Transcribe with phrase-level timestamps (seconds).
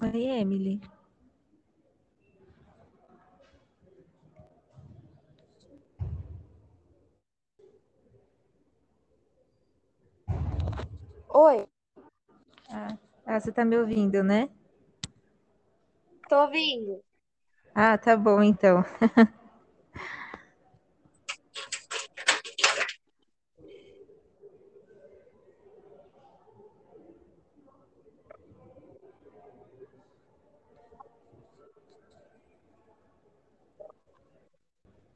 [0.00, 0.80] Oi, Emily.
[11.28, 11.66] Oi,
[12.70, 14.50] Ah, ah, você tá me ouvindo, né?
[16.28, 17.02] tô ouvindo.
[17.74, 18.84] Ah, tá bom, então.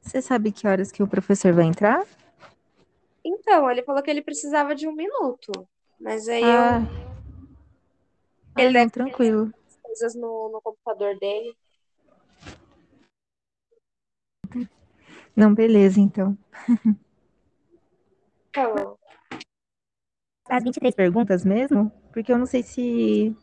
[0.09, 2.03] Você sabe que horas que o professor vai entrar?
[3.23, 5.51] Então, ele falou que ele precisava de um minuto,
[5.99, 6.81] mas aí eu, Ah,
[8.55, 9.53] ah, ele não, deve ter tranquilo.
[9.83, 11.55] coisas no, no computador dele.
[15.35, 16.35] Não, beleza, então.
[18.49, 18.97] Então,
[20.49, 21.91] As 23 perguntas mesmo?
[22.11, 23.37] Porque eu não sei se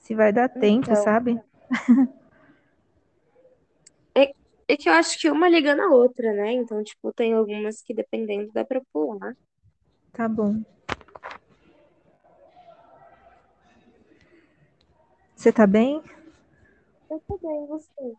[0.00, 1.04] se vai dar tempo, Então.
[1.04, 1.40] sabe?
[4.68, 6.52] é que eu acho que uma liga na outra, né?
[6.52, 9.36] Então, tipo, tem algumas que dependendo dá pra pular.
[10.12, 10.60] Tá bom.
[15.36, 16.02] Você tá bem?
[17.10, 18.14] Eu tô bem, você.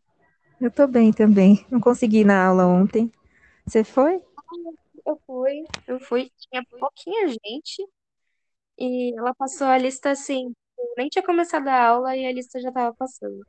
[0.60, 1.66] Eu tô bem também.
[1.70, 3.12] Não consegui ir na aula ontem.
[3.66, 4.22] Você foi?
[5.06, 7.86] Eu fui, eu fui, tinha pouquinha gente
[8.78, 12.60] e ela passou a lista assim, eu nem tinha começado a aula e a lista
[12.60, 13.46] já tava passando.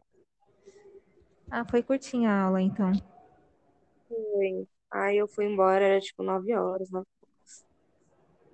[1.56, 2.90] Ah, foi curtinha a aula, então.
[4.08, 4.66] Foi.
[4.90, 7.64] Aí eu fui embora, era tipo nove horas, nove e poucas.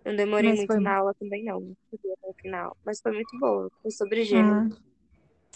[0.05, 0.81] Não demorei Mas muito foi.
[0.81, 1.61] na aula também, não.
[1.61, 2.77] Não cheguei até o final.
[2.85, 3.71] Mas foi muito boa.
[3.81, 4.69] Foi sobre gênero.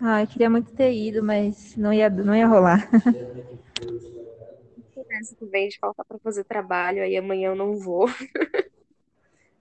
[0.00, 0.16] Ah.
[0.16, 2.88] ah, eu queria muito ter ido, mas não ia, não ia rolar.
[5.10, 8.06] Essa também de faltar pra fazer trabalho, aí amanhã eu não vou.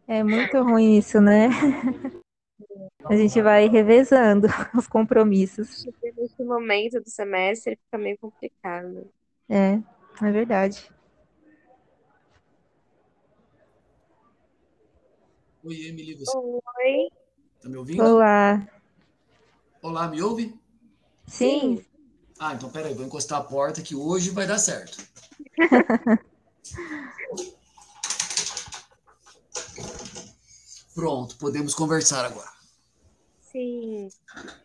[0.08, 1.50] É muito ruim isso, né?
[3.06, 4.48] A gente vai revezando
[4.78, 5.86] os compromissos.
[6.18, 9.10] Nesse momento do semestre fica meio complicado.
[9.50, 9.74] É,
[10.26, 10.90] é verdade.
[15.64, 17.10] Oi, Emily, você Oi?
[17.62, 18.04] tá me ouvindo?
[18.04, 18.68] Olá.
[19.82, 20.54] Olá, me ouve?
[21.28, 21.84] Sim,
[22.40, 24.98] Ah, então peraí, vou encostar a porta que hoje vai dar certo.
[31.04, 32.50] Pronto, podemos conversar agora.
[33.42, 34.08] Sim.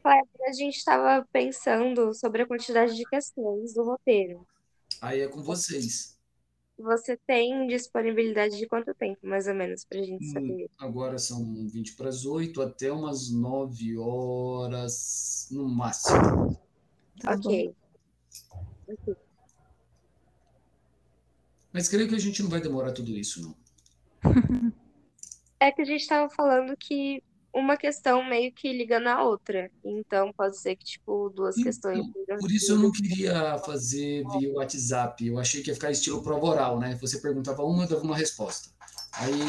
[0.01, 4.47] Kleber, a gente estava pensando sobre a quantidade de questões do roteiro.
[5.01, 6.17] Aí é com vocês.
[6.79, 10.71] Você tem disponibilidade de quanto tempo, mais ou menos, pra gente Hum, saber?
[10.79, 16.57] agora são 20 para as 8 até umas 9 horas no máximo.
[17.21, 17.35] tá.
[17.35, 17.75] Ok.
[21.73, 23.57] Mas creio que a gente não vai demorar tudo isso, não.
[25.61, 29.71] É que a gente estava falando que uma questão meio que liga na outra.
[29.85, 31.99] Então, pode ser que, tipo, duas questões.
[31.99, 35.27] Então, ligam por isso eu não queria fazer via WhatsApp.
[35.27, 36.97] Eu achei que ia ficar estilo prova oral, né?
[37.01, 38.71] Você perguntava uma, eu dava uma resposta.
[39.13, 39.41] Aí,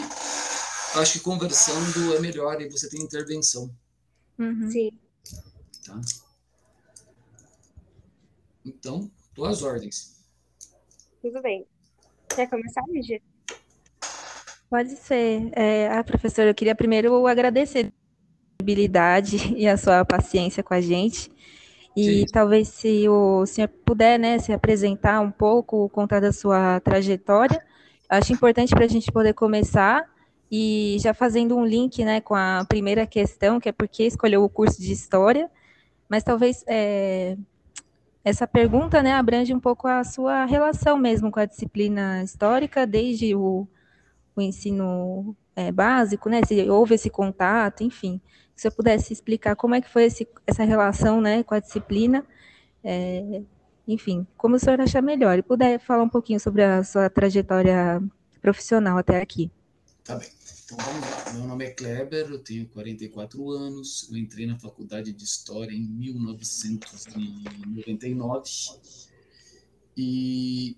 [0.96, 3.69] acho que conversando é melhor e você tem intervenção,
[4.38, 4.72] Uhum.
[4.72, 4.92] Sim.
[5.86, 6.00] tá?
[8.66, 9.12] Então,
[9.46, 10.18] às ordens.
[11.22, 11.66] Tudo bem.
[12.34, 13.22] Quer começar, Lígia?
[14.69, 15.50] Pode ser.
[15.53, 17.90] É, ah, professora, eu queria primeiro agradecer a
[18.59, 21.31] disponibilidade e a sua paciência com a gente.
[21.97, 22.25] E Sim.
[22.31, 27.62] talvez se o senhor puder, né, se apresentar um pouco, contar da sua trajetória,
[28.07, 30.06] acho importante para a gente poder começar
[30.52, 34.44] e já fazendo um link, né, com a primeira questão, que é por que escolheu
[34.44, 35.50] o curso de História,
[36.07, 37.36] mas talvez é,
[38.24, 43.36] essa pergunta, né, abrange um pouco a sua relação mesmo com a disciplina histórica, desde
[43.36, 43.68] o,
[44.40, 48.22] o ensino é, básico, né, se houve esse contato, enfim.
[48.56, 52.26] Se eu pudesse explicar como é que foi esse, essa relação, né, com a disciplina,
[52.84, 53.42] é,
[53.88, 58.02] enfim, como o senhor achar melhor, e puder falar um pouquinho sobre a sua trajetória
[58.42, 59.52] profissional até aqui.
[60.04, 60.28] Tá bem.
[60.66, 61.34] Então vamos lá.
[61.34, 64.08] Meu nome é Kleber, eu tenho 44 anos.
[64.12, 68.52] Eu entrei na faculdade de História em 1999.
[69.98, 70.78] E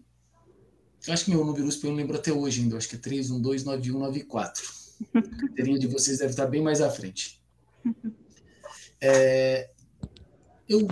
[1.08, 2.76] eu acho que meu número USP eu não lembro até hoje ainda.
[2.76, 4.82] Eu acho que é 3129194.
[5.14, 7.42] A carteirinha de vocês deve estar bem mais à frente.
[9.04, 9.72] É,
[10.70, 10.88] eu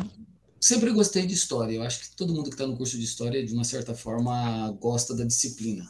[0.60, 1.76] sempre gostei de história.
[1.76, 4.72] Eu acho que todo mundo que está no curso de história, de uma certa forma,
[4.82, 5.88] gosta da disciplina.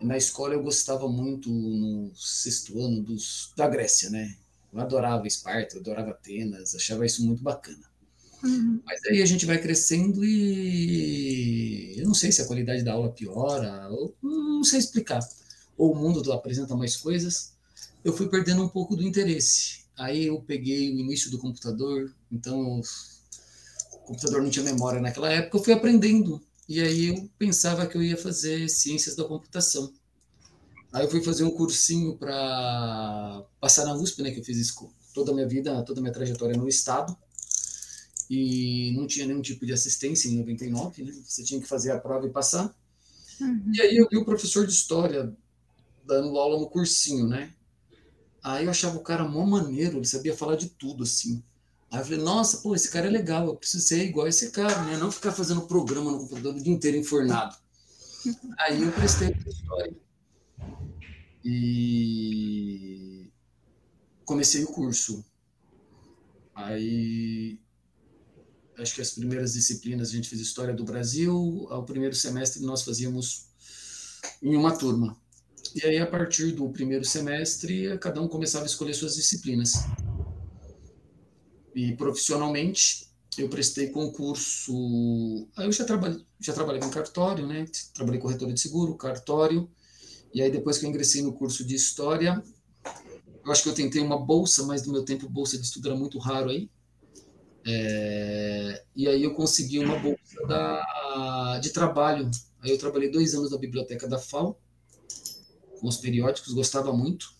[0.00, 4.34] Na escola eu gostava muito no sexto ano dos, da Grécia, né?
[4.72, 7.84] Eu adorava Esparta, eu adorava Atenas, achava isso muito bacana.
[8.44, 8.80] Uhum.
[8.84, 13.10] Mas aí a gente vai crescendo e eu não sei se a qualidade da aula
[13.10, 15.20] piora, ou não sei explicar.
[15.76, 17.54] Ou o mundo apresenta mais coisas.
[18.04, 19.84] Eu fui perdendo um pouco do interesse.
[19.96, 22.80] Aí eu peguei o início do computador, então
[23.92, 26.42] o computador não tinha memória naquela época, eu fui aprendendo.
[26.68, 29.92] E aí eu pensava que eu ia fazer ciências da computação.
[30.92, 34.90] Aí eu fui fazer um cursinho para passar na USP, né, que eu fiz isso
[35.12, 37.16] toda a minha vida, toda a minha trajetória no estado.
[38.36, 41.12] E não tinha nenhum tipo de assistência em 99, né?
[41.24, 42.74] Você tinha que fazer a prova e passar.
[43.40, 43.70] Uhum.
[43.72, 45.32] E aí eu vi o professor de história
[46.04, 47.54] dando aula no cursinho, né?
[48.42, 51.44] Aí eu achava o cara mó maneiro, ele sabia falar de tudo, assim.
[51.92, 54.82] Aí eu falei, nossa, pô, esse cara é legal, eu preciso ser igual esse cara,
[54.82, 54.96] né?
[54.96, 57.56] Não ficar fazendo programa no computador o dia inteiro enfornado.
[58.58, 59.94] Aí eu prestei história.
[61.44, 63.30] E
[64.24, 65.24] comecei o curso.
[66.52, 67.60] Aí
[68.78, 72.82] acho que as primeiras disciplinas a gente fez história do Brasil, ao primeiro semestre nós
[72.82, 73.46] fazíamos
[74.42, 75.16] em uma turma.
[75.74, 79.74] E aí, a partir do primeiro semestre, cada um começava a escolher suas disciplinas.
[81.74, 85.48] E profissionalmente, eu prestei concurso.
[85.56, 87.66] Aí eu já trabalhei, já trabalhei com cartório, né?
[87.92, 89.68] Trabalhei corretora de seguro, cartório.
[90.32, 92.40] E aí, depois que eu ingressei no curso de história,
[93.44, 95.98] eu acho que eu tentei uma bolsa, mas no meu tempo, bolsa de estudo era
[95.98, 96.70] muito raro aí.
[97.66, 102.30] É, e aí eu consegui uma bolsa da, de trabalho.
[102.60, 104.58] Aí eu trabalhei dois anos na biblioteca da FAO
[105.80, 107.34] com os periódicos, gostava muito.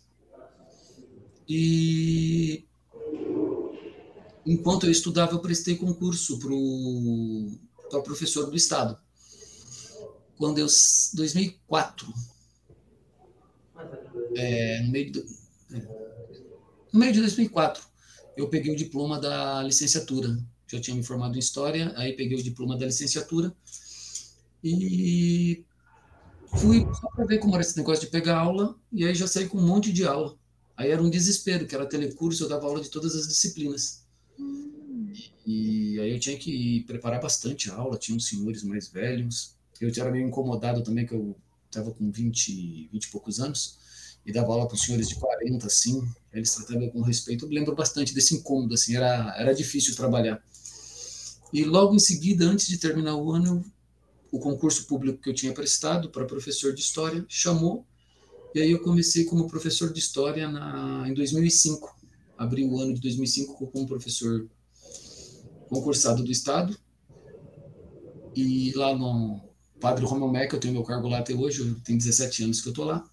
[1.48, 2.64] E
[4.44, 6.48] enquanto eu estudava, eu prestei concurso para
[7.90, 8.98] pro, professor do Estado.
[10.36, 10.66] Quando eu.
[11.14, 12.12] 2004.
[14.36, 15.20] É, no, meio do,
[15.72, 15.78] é,
[16.92, 17.84] no meio de 2004,
[18.36, 20.38] eu peguei o diploma da licenciatura.
[20.66, 23.54] Já tinha me formado em História, aí peguei o diploma da licenciatura.
[24.62, 25.64] E
[26.56, 29.48] Fui só para ver como era esse negócio de pegar aula, e aí já saí
[29.48, 30.36] com um monte de aula.
[30.76, 34.04] Aí era um desespero, que era telecurso, eu dava aula de todas as disciplinas.
[34.38, 35.12] Hum.
[35.46, 39.56] E, aí eu tinha que preparar bastante a aula, tinha uns senhores mais velhos.
[39.80, 41.36] Eu era meio incomodado também, que eu
[41.66, 43.78] estava com 20, 20 e poucos anos,
[44.24, 47.44] e dava aula os senhores de 40, assim, eles tratavam com respeito.
[47.44, 50.42] Eu lembro bastante desse incômodo, assim, era, era difícil trabalhar.
[51.52, 53.64] E logo em seguida, antes de terminar o ano,
[54.32, 57.86] o concurso público que eu tinha prestado para professor de história chamou
[58.54, 61.92] e aí eu comecei como professor de história na, em 2005.
[62.38, 64.46] Abri o ano de 2005 como professor
[65.68, 66.76] concursado do estado
[68.34, 69.40] e lá no
[69.80, 72.70] Padre Romeu Meca, eu tenho meu cargo lá até hoje, tem 17 anos que eu
[72.70, 73.04] estou lá.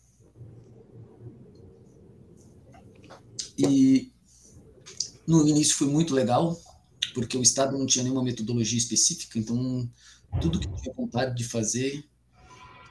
[3.69, 4.11] E
[5.27, 6.59] no início foi muito legal,
[7.13, 9.89] porque o Estado não tinha nenhuma metodologia específica, então
[10.39, 12.03] tudo que eu tinha vontade de fazer,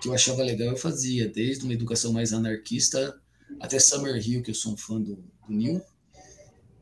[0.01, 3.19] que eu achava legal, eu fazia, desde uma educação mais anarquista
[3.59, 5.83] até Summer Hill, que eu sou um fã do, do Neil,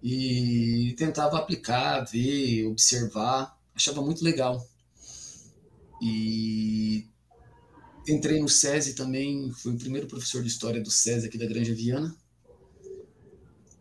[0.03, 4.65] e tentava aplicar, ver, observar, achava muito legal.
[6.01, 7.09] E
[8.07, 11.75] entrei no SESI também, fui o primeiro professor de história do SESI aqui da Granja
[11.75, 12.15] Viana.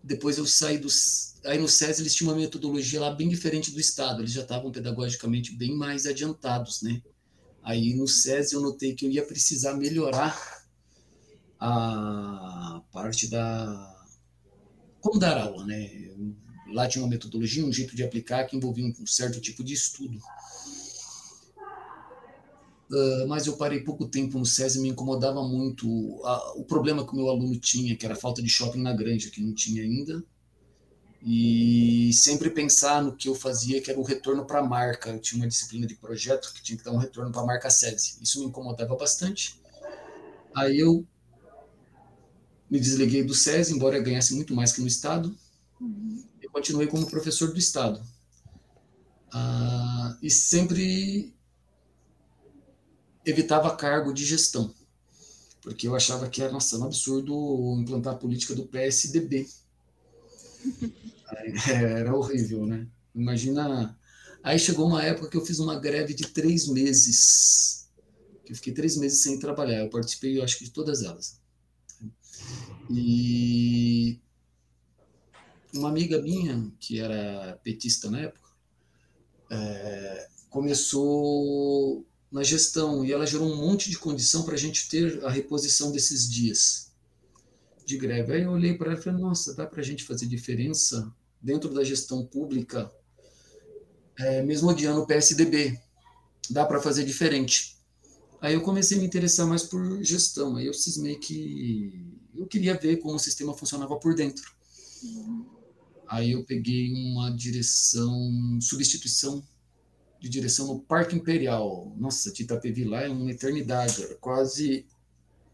[0.08, 3.80] Depois eu saí dos aí no SESI eles tinham uma metodologia lá bem diferente do
[3.80, 7.02] Estado, eles já estavam pedagogicamente bem mais adiantados, né?
[7.64, 10.66] Aí no SESI eu notei que eu ia precisar melhorar
[11.60, 13.96] a parte da
[15.02, 15.90] como dar aula, né?
[16.74, 20.20] Lá tinha uma metodologia, um jeito de aplicar que envolvia um certo tipo de estudo.
[22.90, 27.12] Uh, mas eu parei pouco tempo no SESI, me incomodava muito a, o problema que
[27.12, 29.84] o meu aluno tinha, que era a falta de shopping na granja, que não tinha
[29.84, 30.24] ainda,
[31.22, 35.10] e sempre pensar no que eu fazia, que era o retorno para a marca.
[35.10, 37.70] Eu tinha uma disciplina de projeto que tinha que dar um retorno para a marca
[37.70, 38.20] SESI.
[38.22, 39.60] Isso me incomodava bastante.
[40.56, 41.06] Aí eu
[42.70, 45.36] me desliguei do SESI, embora eu ganhasse muito mais que no Estado.
[45.82, 46.24] Uhum.
[46.42, 48.02] Eu continuei como professor do Estado.
[49.32, 51.36] Ah, e sempre
[53.30, 54.74] evitava cargo de gestão,
[55.62, 59.48] porque eu achava que era nossa, um absurdo implantar a política do PSDB
[61.68, 62.88] era horrível, né?
[63.14, 63.98] Imagina.
[64.44, 67.90] Aí chegou uma época que eu fiz uma greve de três meses.
[68.48, 69.80] Eu fiquei três meses sem trabalhar.
[69.80, 71.40] Eu participei, eu acho que de todas elas.
[72.90, 74.20] E
[75.74, 78.50] uma amiga minha, que era petista na época,
[79.50, 85.24] é, começou na gestão e ela gerou um monte de condição para a gente ter
[85.24, 86.92] a reposição desses dias
[87.86, 88.34] de greve.
[88.34, 91.74] Aí eu olhei para ela e falei, nossa, dá para a gente fazer diferença dentro
[91.74, 92.92] da gestão pública,
[94.18, 95.80] é, mesmo odiando o PSDB,
[96.50, 97.78] dá para fazer diferente.
[98.42, 102.78] Aí eu comecei a me interessar mais por gestão, aí eu cismei que eu queria
[102.78, 104.52] ver como o sistema funcionava por dentro.
[106.08, 109.44] Aí eu peguei uma direção, substituição
[110.20, 111.94] de direção no Parque Imperial.
[111.98, 114.86] Nossa, de Itapevi lá é uma eternidade, quase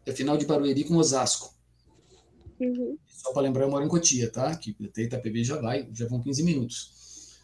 [0.06, 1.54] é final de Barueri com Osasco.
[2.60, 2.96] Uhum.
[3.06, 4.54] Só para lembrar, eu moro em Cotia, tá?
[4.56, 7.38] Que até Itapevi já vai, já vão 15 minutos.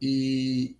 [0.00, 0.76] E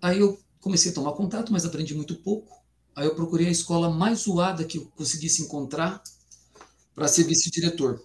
[0.00, 2.62] aí eu comecei a tomar contato, mas aprendi muito pouco.
[2.94, 6.02] Aí eu procurei a escola mais zoada que eu conseguisse encontrar
[6.94, 8.04] para ser vice-diretor.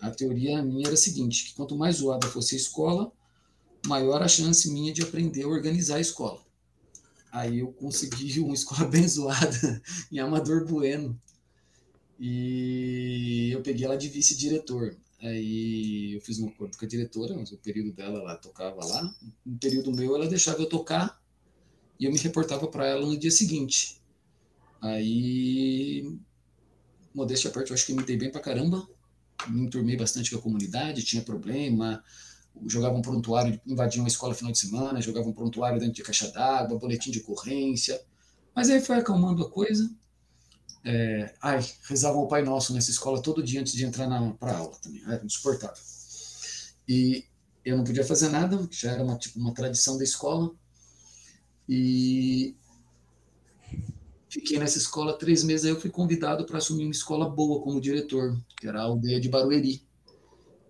[0.00, 3.10] A teoria minha era a seguinte, que quanto mais zoada fosse a escola,
[3.86, 6.42] maior a chance minha de aprender a organizar a escola.
[7.30, 11.20] Aí eu consegui uma escola bem zoada em Amador Bueno.
[12.18, 14.96] E eu peguei ela de vice-diretor.
[15.20, 19.14] Aí eu fiz um acordo com a diretora, mas o período dela ela tocava lá.
[19.44, 21.20] No período meu ela deixava eu tocar
[21.98, 24.00] e eu me reportava para ela no dia seguinte.
[24.80, 26.18] Aí,
[27.14, 28.86] modéstia à parte, eu acho que me dei bem pra caramba.
[29.48, 32.04] Me enturmei bastante com a comunidade, tinha problema.
[32.66, 37.10] Jogavam prontuário, invadiam a escola final de semana, jogavam prontuário dentro de caixa d'água, boletim
[37.10, 38.00] de ocorrência.
[38.54, 39.90] Mas aí foi acalmando a coisa.
[40.84, 44.76] É, ai, rezavam o Pai Nosso nessa escola todo dia antes de entrar para aula
[44.80, 45.02] também.
[45.04, 45.82] Era insuportável.
[46.88, 47.24] E
[47.64, 50.50] eu não podia fazer nada, já era uma, tipo, uma tradição da escola.
[51.68, 52.54] E
[54.34, 57.80] Fiquei nessa escola três meses, aí eu fui convidado para assumir uma escola boa como
[57.80, 59.86] diretor, que era a aldeia de Barueri.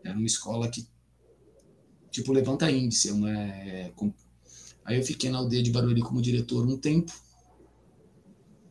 [0.04, 0.86] Era uma escola que,
[2.14, 3.10] tipo, levanta índice.
[3.10, 4.12] Uma, é, com...
[4.84, 7.12] Aí eu fiquei na aldeia de Barueri como diretor um tempo.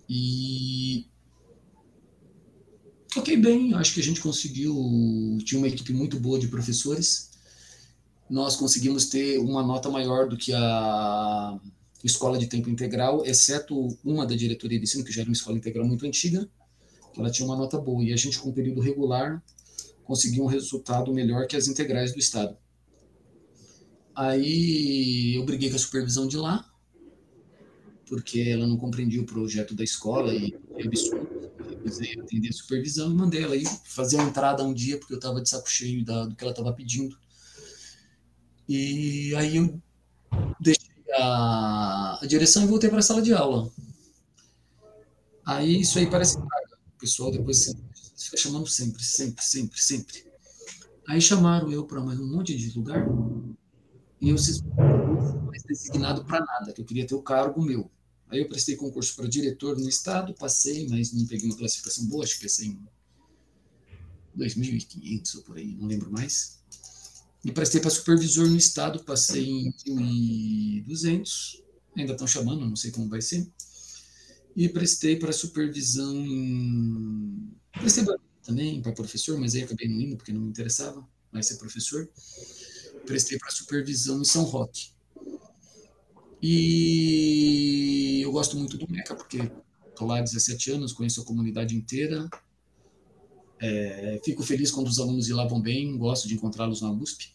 [0.09, 1.05] E
[3.13, 4.73] toquei bem, acho que a gente conseguiu.
[5.45, 7.31] Tinha uma equipe muito boa de professores.
[8.29, 11.59] Nós conseguimos ter uma nota maior do que a
[12.03, 15.57] escola de tempo integral, exceto uma da diretoria de ensino, que já era uma escola
[15.57, 16.49] integral muito antiga,
[17.13, 18.03] que ela tinha uma nota boa.
[18.03, 19.43] E a gente, com o período regular,
[20.03, 22.57] conseguiu um resultado melhor que as integrais do Estado.
[24.15, 26.69] Aí eu briguei com a supervisão de lá,
[28.07, 31.51] porque ela não compreendia o projeto da escola e é absurdo.
[31.59, 35.13] Eu precisei atender a supervisão e mandei ela ir fazer a entrada um dia, porque
[35.13, 37.17] eu estava de saco cheio da, do que ela estava pedindo.
[38.69, 39.81] E aí eu
[40.59, 43.71] deixei a, a direção e voltei para a sala de aula.
[45.45, 46.37] Aí isso aí parece.
[46.37, 47.75] O pessoal depois
[48.17, 50.25] fica chamando sempre, sempre, sempre, sempre.
[51.07, 53.05] Aí chamaram eu para mais um monte de lugar
[54.23, 57.91] e eu não mais designado para nada, que eu queria ter o cargo meu.
[58.29, 62.23] Aí eu prestei concurso para diretor no estado, passei, mas não peguei uma classificação boa,
[62.23, 62.79] acho que é 100,
[64.37, 66.63] 2.500 ou por aí, não lembro mais.
[67.43, 71.61] E prestei para supervisor no estado, passei em 1.200,
[71.97, 73.45] ainda estão chamando, não sei como vai ser.
[74.55, 77.51] E prestei para supervisão em.
[77.73, 78.05] Prestei
[78.41, 82.09] também para professor, mas aí acabei não indo porque não me interessava mais ser professor.
[83.05, 84.91] Prestei para supervisão em São Roque.
[86.41, 89.49] E eu gosto muito do MECA, porque
[89.87, 92.27] estou lá há 17 anos, conheço a comunidade inteira,
[93.61, 97.33] é, fico feliz quando os alunos de lá vão bem, gosto de encontrá-los na USP.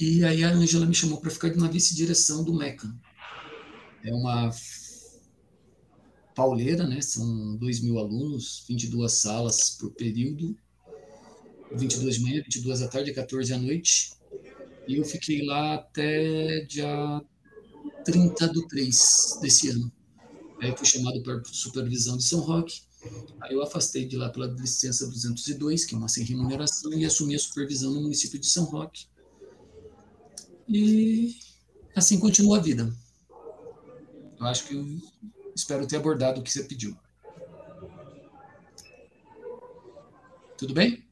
[0.00, 2.92] E aí a Angela me chamou para ficar na vice-direção do MECA.
[4.02, 4.50] É uma
[6.34, 7.00] pauleira, né?
[7.00, 10.56] São 2 mil alunos, 22 salas por período,
[11.72, 14.12] 22 de manhã, 22 da tarde, 14 à noite.
[14.86, 17.22] E eu fiquei lá até dia
[18.04, 19.92] 30 do 3 desse ano.
[20.60, 22.82] Aí eu fui chamado para supervisão de São Roque.
[23.40, 27.34] Aí eu afastei de lá pela licença 202, que é uma sem remuneração, e assumi
[27.34, 29.06] a supervisão no município de São Roque.
[30.68, 31.36] E
[31.94, 32.92] assim continua a vida.
[34.38, 34.86] Eu acho que eu
[35.54, 36.96] espero ter abordado o que você pediu.
[40.56, 41.07] Tudo bem?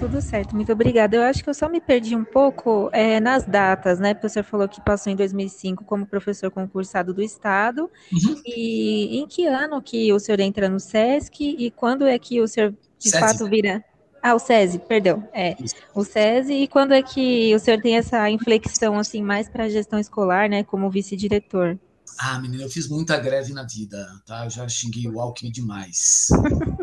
[0.00, 1.14] Tudo certo, muito obrigada.
[1.14, 4.14] Eu acho que eu só me perdi um pouco é, nas datas, né?
[4.14, 7.82] Porque o senhor falou que passou em 2005 como professor concursado do Estado.
[8.10, 8.42] Uhum.
[8.46, 12.48] E em que ano que o senhor entra no SESC e quando é que o
[12.48, 13.84] senhor de fato vira.
[14.22, 15.28] Ah, o SESI, perdão.
[15.34, 15.54] É,
[15.94, 16.54] o SESI.
[16.54, 20.48] E quando é que o senhor tem essa inflexão, assim, mais para a gestão escolar,
[20.48, 21.78] né, como vice-diretor?
[22.18, 24.44] Ah, menina, eu fiz muita greve na vida, tá?
[24.44, 26.28] Eu já xinguei o Alckmin demais.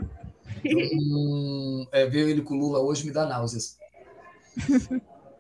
[0.64, 3.78] Então, é, ver ele com o Lula hoje me dá náuseas.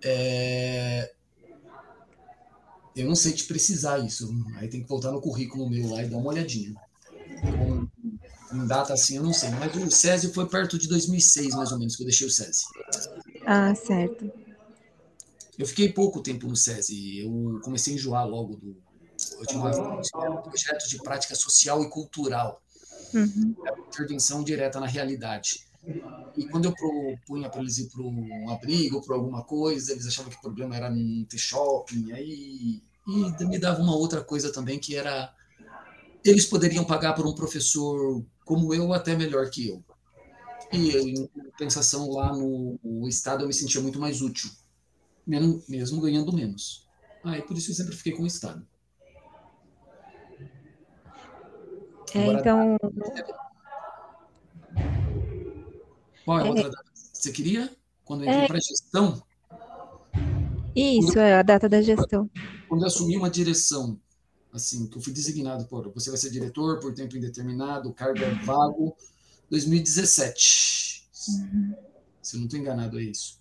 [0.03, 1.11] É,
[2.95, 4.29] eu não sei te precisar isso.
[4.55, 6.73] Aí tem que voltar no currículo meu lá e dar uma olhadinha.
[7.41, 7.87] Com,
[8.55, 9.49] em data assim, eu não sei.
[9.51, 12.63] Mas o SESI foi perto de 2006, mais ou menos, que eu deixei o SESI.
[13.45, 14.31] Ah, certo.
[15.57, 17.19] Eu fiquei pouco tempo no SESI.
[17.19, 18.77] Eu comecei a enjoar logo do.
[19.39, 22.61] Eu tinha um projeto de prática social e cultural.
[23.13, 23.55] Uhum.
[23.65, 25.65] É intervenção direta na realidade.
[26.35, 30.29] E quando eu propunha para eles ir para um abrigo, para alguma coisa, eles achavam
[30.29, 32.11] que o problema era não ter shopping.
[32.11, 35.33] Aí e me dava uma outra coisa também que era
[36.25, 39.83] eles poderiam pagar por um professor como eu até melhor que eu.
[40.73, 44.49] E em compensação lá no, estado eu me sentia muito mais útil,
[45.25, 46.85] mesmo, ganhando menos.
[47.23, 48.67] Aí por isso eu sempre fiquei com o estado.
[52.15, 52.77] É, então.
[56.23, 56.91] Qual é a é, outra data?
[56.93, 57.71] Você queria?
[58.03, 58.47] Quando eu entrei é...
[58.47, 59.21] para gestão?
[60.75, 61.17] Isso, quando...
[61.19, 62.29] é a data da gestão.
[62.69, 63.99] Quando eu assumi uma direção,
[64.53, 68.33] assim, que eu fui designado por, você vai ser diretor por tempo indeterminado, cargo é
[68.43, 68.95] vago,
[69.49, 71.07] 2017.
[71.29, 71.75] Uhum.
[72.21, 73.36] Se eu não estou enganado, é isso.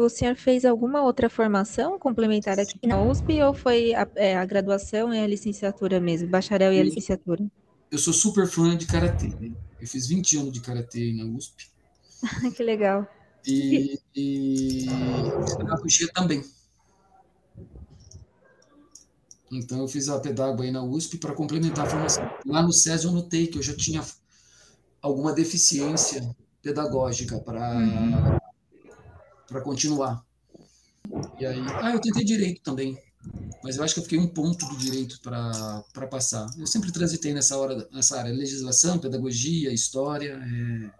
[0.00, 4.44] O senhor fez alguma outra formação complementar aqui na USP ou foi a, é, a
[4.44, 7.44] graduação e a licenciatura mesmo, bacharel e a licenciatura?
[7.90, 9.28] Eu sou super fã de karatê.
[9.28, 9.52] Né?
[9.80, 11.70] Eu fiz 20 anos de karatê na USP.
[12.56, 13.06] que legal.
[13.46, 14.86] E, e
[15.58, 16.42] pedagogia também.
[19.50, 22.28] Então eu fiz a pedagogia aí na USP para complementar a formação.
[22.46, 24.02] Lá no SESI eu notei que eu já tinha
[25.02, 28.38] alguma deficiência pedagógica para uhum.
[29.52, 30.24] Para continuar.
[31.38, 32.98] E aí, ah, eu tentei direito também,
[33.62, 36.46] mas eu acho que eu fiquei um ponto do direito para passar.
[36.58, 40.90] Eu sempre transitei nessa hora nessa área, legislação, pedagogia, história, é...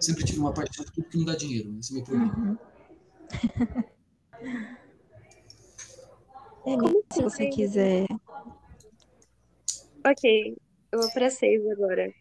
[0.00, 2.34] sempre tive uma paixão por tudo que não dá dinheiro, esse é meu problema.
[2.36, 2.58] Uhum.
[6.68, 8.06] É, se você quiser.
[10.06, 10.54] Ok,
[10.92, 12.12] eu vou para seis agora.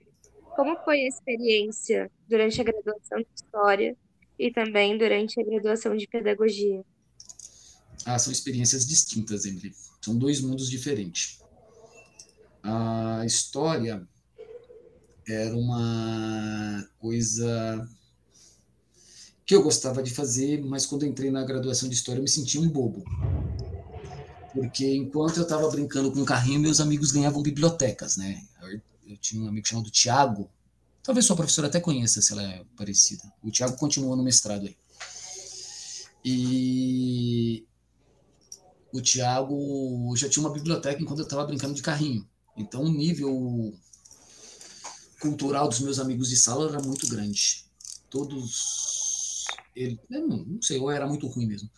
[0.56, 3.98] Como foi a experiência durante a graduação de História
[4.38, 6.84] e também durante a graduação de Pedagogia?
[8.06, 9.74] Ah, são experiências distintas, Emily.
[10.02, 11.40] São dois mundos diferentes.
[12.64, 14.08] A História
[15.28, 17.88] era uma coisa
[19.46, 22.62] que eu gostava de fazer, mas quando entrei na graduação de História eu me sentia
[22.62, 23.04] um bobo
[24.58, 28.44] porque enquanto eu estava brincando com o carrinho, meus amigos ganhavam bibliotecas, né?
[29.08, 30.50] Eu tinha um amigo chamado Tiago,
[31.08, 33.24] talvez sua professora até conheça, se ela é parecida.
[33.42, 34.76] O Tiago continuou no mestrado aí.
[36.24, 37.66] E
[38.92, 42.28] o Tiago já tinha uma biblioteca enquanto eu estava brincando de carrinho.
[42.58, 43.74] Então o nível
[45.22, 47.64] cultural dos meus amigos de sala era muito grande.
[48.10, 51.70] Todos ele, não, não sei, ou era muito ruim mesmo.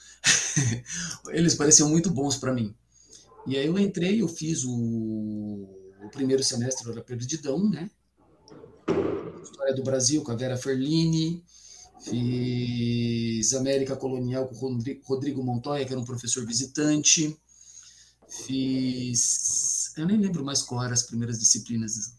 [1.30, 2.74] Eles pareciam muito bons para mim.
[3.46, 7.92] E aí eu entrei, eu fiz o, o primeiro semestre, era Perdidão, né?
[9.44, 11.44] História do Brasil com a Vera Ferlini,
[12.02, 17.38] fiz América Colonial com o Rodrigo Montoya, que era um professor visitante,
[18.28, 19.94] fiz.
[19.98, 22.14] Eu nem lembro mais qual eram as primeiras disciplinas.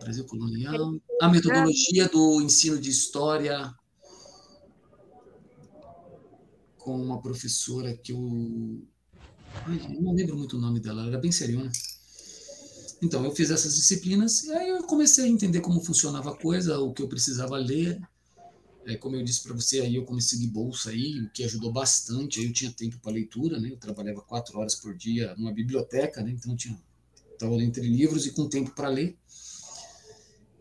[0.00, 0.94] Brasil Colonial.
[1.20, 3.74] A metodologia do ensino de história
[6.84, 8.82] com uma professora que eu.
[9.66, 11.72] Ai, eu não lembro muito o nome dela, ela era bem seriona.
[13.02, 16.78] Então, eu fiz essas disciplinas e aí eu comecei a entender como funcionava a coisa,
[16.78, 18.00] o que eu precisava ler.
[18.86, 22.40] É, como eu disse para você, aí eu consegui bolsa aí, o que ajudou bastante.
[22.40, 23.70] Aí eu tinha tempo para leitura, né?
[23.70, 26.30] Eu trabalhava quatro horas por dia numa biblioteca, né?
[26.30, 26.78] Então tinha
[27.34, 29.16] estava entre livros e com tempo para ler.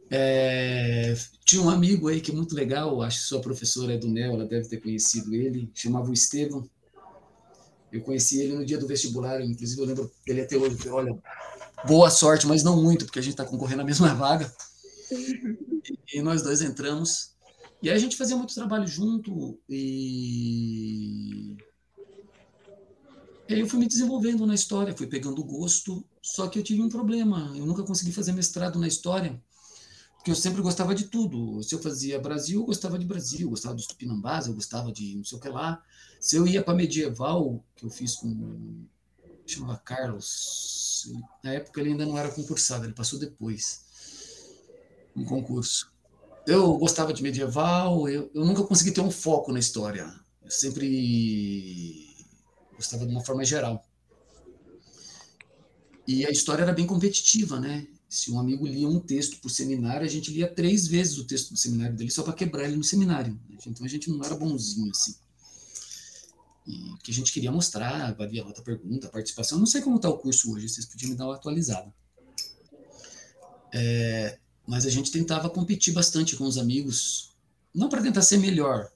[0.09, 1.15] É,
[1.45, 4.33] tinha um amigo aí que é muito legal, acho que sua professora é do NEL,
[4.33, 6.69] ela deve ter conhecido ele, chamava o Estevam.
[7.91, 10.77] Eu conheci ele no dia do vestibular, inclusive eu lembro dele até hoje.
[10.89, 11.15] Olha,
[11.85, 14.53] boa sorte, mas não muito, porque a gente está concorrendo à mesma vaga.
[15.11, 17.31] E, e nós dois entramos.
[17.81, 21.57] E aí a gente fazia muito trabalho junto e...
[23.49, 26.81] e aí eu fui me desenvolvendo na história, fui pegando gosto, só que eu tive
[26.81, 29.37] um problema, eu nunca consegui fazer mestrado na história
[30.23, 31.61] porque eu sempre gostava de tudo.
[31.61, 35.17] Se eu fazia Brasil, eu gostava de Brasil, eu gostava dos tupinambás, eu gostava de
[35.17, 35.83] não sei o que lá.
[36.17, 38.85] Se eu ia para medieval, que eu fiz com
[39.45, 41.11] chamava Carlos,
[41.43, 43.83] na época ele ainda não era concursado, ele passou depois
[45.15, 45.91] um concurso.
[46.45, 50.13] Eu gostava de medieval, eu, eu nunca consegui ter um foco na história.
[50.43, 52.07] Eu sempre
[52.75, 53.85] gostava de uma forma geral.
[56.05, 57.87] E a história era bem competitiva, né?
[58.09, 61.51] Se um amigo lia um texto por seminário, a gente lia três vezes o texto
[61.51, 63.39] do seminário dele só para quebrar ele no seminário.
[63.65, 65.15] Então a gente não era bonzinho assim.
[66.65, 69.59] E que a gente queria mostrar, valia outra pergunta, participação.
[69.59, 71.93] Não sei como está o curso hoje, vocês podiam me dar uma atualizada.
[73.73, 77.35] É, mas a gente tentava competir bastante com os amigos,
[77.73, 78.89] não para tentar ser melhor,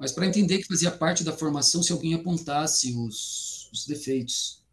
[0.00, 4.64] mas para entender que fazia parte da formação se alguém apontasse os, os defeitos.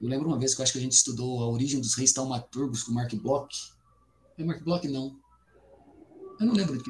[0.00, 2.12] Eu lembro uma vez que eu acho que a gente estudou a origem dos reis
[2.12, 3.72] taumaturgos com Mark Bloch.
[4.38, 5.18] É Mark Bloch, não.
[6.38, 6.82] Eu não lembro.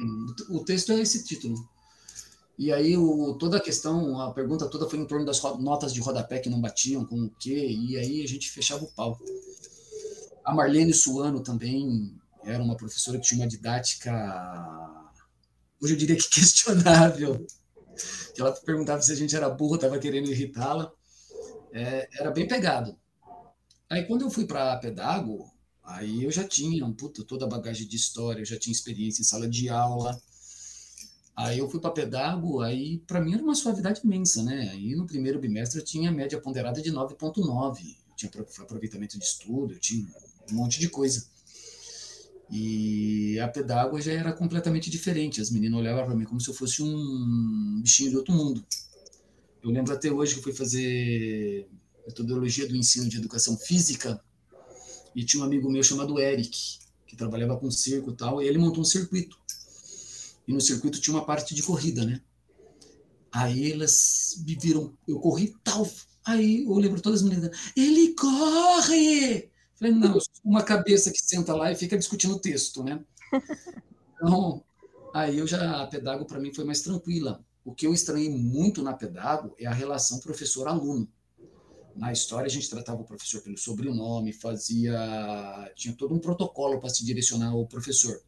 [0.49, 1.67] O texto é esse título.
[2.57, 5.99] E aí o, toda a questão, a pergunta toda foi em torno das notas de
[5.99, 9.19] rodapé que não batiam, com o quê, e aí a gente fechava o pau.
[10.43, 14.11] A Marlene Suano também era uma professora que tinha uma didática,
[15.79, 17.45] hoje eu diria que questionável,
[18.33, 20.91] que ela perguntava se a gente era burro, estava querendo irritá-la,
[21.71, 22.97] é, era bem pegado.
[23.87, 25.45] Aí quando eu fui para Pedago,
[25.83, 29.25] aí eu já tinha puta, toda a bagagem de história, eu já tinha experiência em
[29.25, 30.19] sala de aula,
[31.37, 34.71] Aí eu fui para pedago, aí para mim era uma suavidade imensa, né?
[34.71, 39.79] Aí no primeiro bimestre eu tinha média ponderada de 9.9, tinha aproveitamento de estudo, eu
[39.79, 40.03] tinha
[40.51, 41.27] um monte de coisa.
[42.49, 45.39] E a pedagogia já era completamente diferente.
[45.39, 48.65] As meninas olhavam para mim como se eu fosse um bichinho de outro mundo.
[49.61, 51.69] Eu lembro até hoje que eu fui fazer
[52.07, 54.19] metodologia do ensino de educação física
[55.15, 58.57] e tinha um amigo meu chamado Eric, que trabalhava com circo e tal, e ele
[58.57, 59.37] montou um circuito
[60.47, 62.21] e no circuito tinha uma parte de corrida, né?
[63.31, 65.87] Aí elas me viram, eu corri tal.
[66.25, 69.51] Aí eu lembro todas as meninas, ele corre!
[69.75, 73.03] Falei, não, uma cabeça que senta lá e fica discutindo o texto, né?
[74.19, 74.63] Então,
[75.13, 77.45] aí eu já, a pedago para mim foi mais tranquila.
[77.63, 81.07] O que eu estranhei muito na pedago é a relação professor-aluno.
[81.95, 85.71] Na história, a gente tratava o professor pelo sobrenome, fazia.
[85.75, 88.19] tinha todo um protocolo para se direcionar ao professor.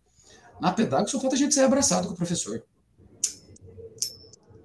[0.59, 2.63] Na pedagogia só falta a gente ser abraçado com o professor.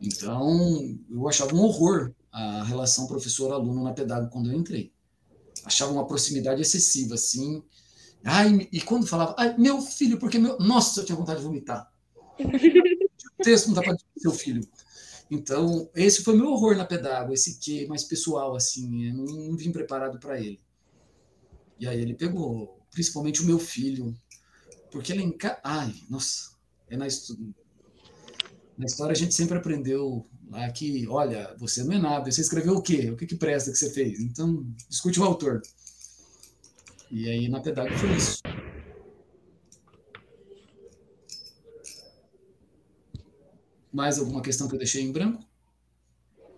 [0.01, 4.93] Então, eu achava um horror a relação professor-aluno na pedagogia quando eu entrei.
[5.65, 7.63] Achava uma proximidade excessiva, assim.
[8.25, 10.59] Ai, e quando falava, ai, meu filho, porque meu.
[10.59, 11.91] Nossa, eu tinha vontade de vomitar.
[12.39, 14.67] o texto não dá para seu filho.
[15.31, 19.05] Então, esse foi meu horror na pedagogia, esse que mais pessoal, assim.
[19.05, 20.61] Eu não, não vim preparado para ele.
[21.79, 24.15] E aí ele pegou, principalmente o meu filho,
[24.95, 25.59] porque ela enca...
[25.65, 26.53] Ai, nossa,
[26.89, 27.05] é na,
[28.79, 32.77] na história a gente sempre aprendeu lá que, olha, você não é nada, você escreveu
[32.77, 33.11] o quê?
[33.11, 34.21] O que, que presta que você fez?
[34.21, 35.61] Então, discute o autor.
[37.11, 38.41] E aí na pedagogia foi isso.
[43.93, 45.45] Mais alguma questão que eu deixei em branco?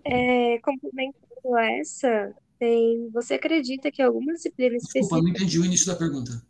[0.04, 5.00] É, complementando essa, tem, você acredita que alguma disciplina específica...
[5.00, 6.45] Desculpa, não entendi o início da pergunta.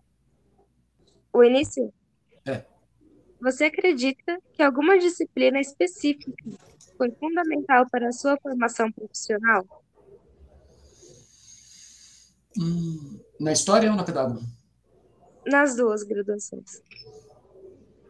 [1.37, 1.93] O início?
[2.47, 2.65] É.
[3.43, 6.33] Você acredita que alguma disciplina específica
[6.97, 9.67] foi fundamental para a sua formação profissional?
[12.59, 14.49] Hum, na história ou na pedagogia?
[15.47, 16.81] Nas duas graduações.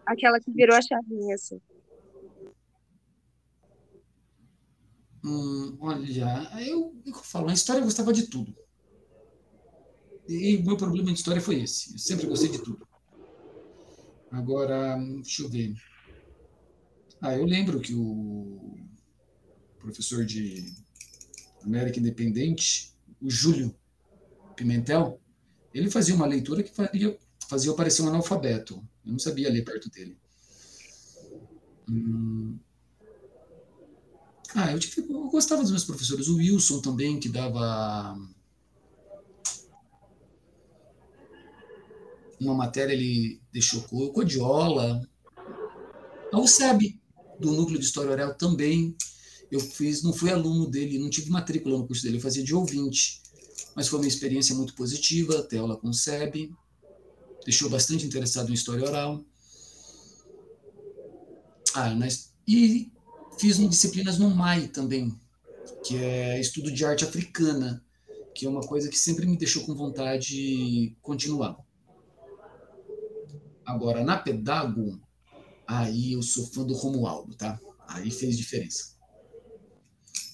[0.07, 1.61] Aquela que virou a chavinha, assim.
[5.25, 8.55] Hum, olha, eu, eu falo, na história eu gostava de tudo.
[10.29, 11.93] E o meu problema de história foi esse.
[11.93, 12.87] Eu sempre gostei de tudo.
[14.31, 15.75] Agora, deixa eu ver.
[17.21, 18.77] Ah, eu lembro que o
[19.79, 20.73] professor de
[21.63, 23.75] América Independente, o Júlio
[24.55, 25.21] Pimentel,
[25.73, 28.77] ele fazia uma leitura que fazia, fazia eu parecer um analfabeto.
[29.05, 30.17] Eu não sabia ler perto dele.
[31.89, 32.59] Hum.
[34.55, 36.29] Ah, eu, tive, eu gostava dos meus professores.
[36.29, 38.17] O Wilson também, que dava
[42.41, 45.03] uma matéria ele deixou o Codiola,
[46.33, 47.01] o SEB,
[47.39, 48.97] do Núcleo de História Oral também.
[49.51, 52.55] Eu fiz, não fui aluno dele, não tive matrícula no curso dele, eu fazia de
[52.55, 53.23] ouvinte,
[53.75, 56.53] mas foi uma experiência muito positiva, até aula com o SEB,
[57.45, 59.25] deixou bastante interessado em História Oral.
[61.75, 61.95] Ah,
[62.49, 62.91] e
[63.39, 65.15] fiz disciplinas no MAI também,
[65.85, 67.85] que é Estudo de Arte Africana,
[68.35, 71.57] que é uma coisa que sempre me deixou com vontade de continuar.
[73.67, 75.01] Agora, na Pedago,
[75.67, 77.61] aí eu sou fã do Romualdo, tá?
[77.89, 78.97] Aí fez diferença.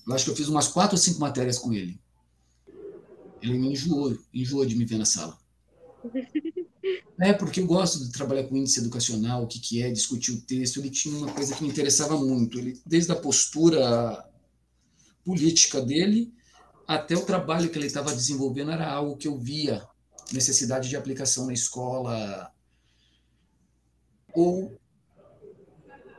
[0.07, 2.01] Eu acho que eu fiz umas quatro ou cinco matérias com ele.
[3.41, 5.37] Ele me enjoou, enjoou de me ver na sala.
[7.21, 10.41] É, porque eu gosto de trabalhar com índice educacional, o que, que é, discutir o
[10.41, 10.81] texto.
[10.81, 12.59] Ele tinha uma coisa que me interessava muito.
[12.59, 14.29] Ele, desde a postura
[15.25, 16.35] política dele
[16.87, 19.87] até o trabalho que ele estava desenvolvendo era algo que eu via
[20.33, 22.52] necessidade de aplicação na escola,
[24.35, 24.79] ou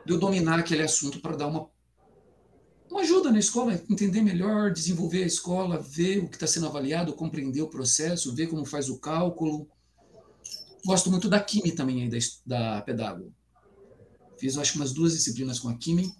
[0.04, 1.68] de eu dominar aquele assunto para dar uma,
[2.90, 7.14] uma ajuda na escola, entender melhor, desenvolver a escola, ver o que está sendo avaliado,
[7.14, 9.68] compreender o processo, ver como faz o cálculo.
[10.84, 13.32] Gosto muito da Kimi também, aí, da, da pedagogia.
[14.38, 16.12] Fiz, acho, umas duas disciplinas com a Kimi.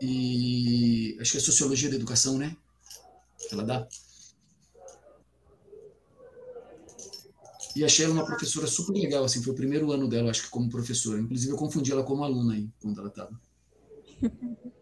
[0.00, 2.56] E acho que é Sociologia da Educação, né?
[3.50, 3.88] Ela dá.
[7.76, 10.48] E achei ela uma professora super legal, assim, foi o primeiro ano dela, acho que
[10.48, 11.20] como professora.
[11.20, 13.38] Inclusive eu confundi ela como aluna aí, quando ela estava.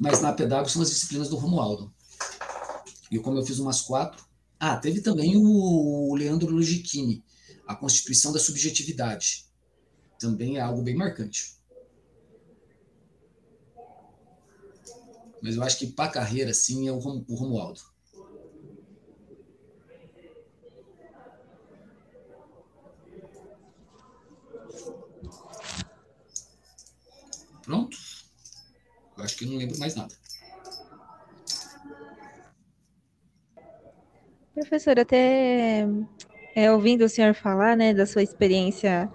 [0.00, 1.92] Mas na Pedago são as disciplinas do Romualdo.
[3.10, 4.24] E como eu fiz umas quatro.
[4.58, 7.22] Ah, teve também o Leandro Lugichini,
[7.66, 9.44] a Constituição da Subjetividade.
[10.18, 11.58] Também é algo bem marcante.
[15.42, 17.91] Mas eu acho que para carreira, sim, é o Romualdo.
[27.72, 27.96] Pronto?
[29.16, 30.14] Eu acho que não lembro mais nada.
[34.52, 35.86] Professor, até
[36.54, 39.10] é, ouvindo o senhor falar, né, da sua experiência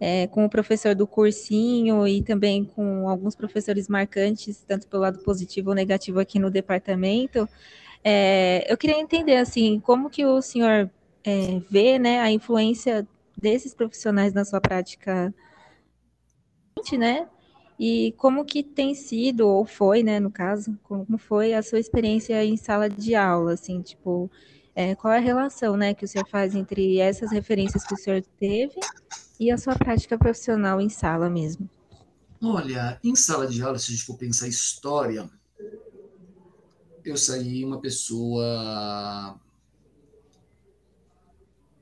[0.00, 5.18] é, com o professor do cursinho e também com alguns professores marcantes, tanto pelo lado
[5.18, 7.46] positivo ou negativo aqui no departamento,
[8.02, 10.90] é, eu queria entender, assim, como que o senhor
[11.22, 15.34] é, vê, né, a influência desses profissionais na sua prática,
[16.96, 17.28] né,
[17.78, 22.44] e como que tem sido, ou foi, né, no caso, como foi a sua experiência
[22.44, 24.30] em sala de aula, assim, tipo,
[24.74, 27.98] é, qual é a relação, né, que o senhor faz entre essas referências que o
[27.98, 28.80] senhor teve
[29.38, 31.68] e a sua prática profissional em sala mesmo?
[32.42, 35.28] Olha, em sala de aula, se a gente for pensar história,
[37.04, 39.40] eu saí uma pessoa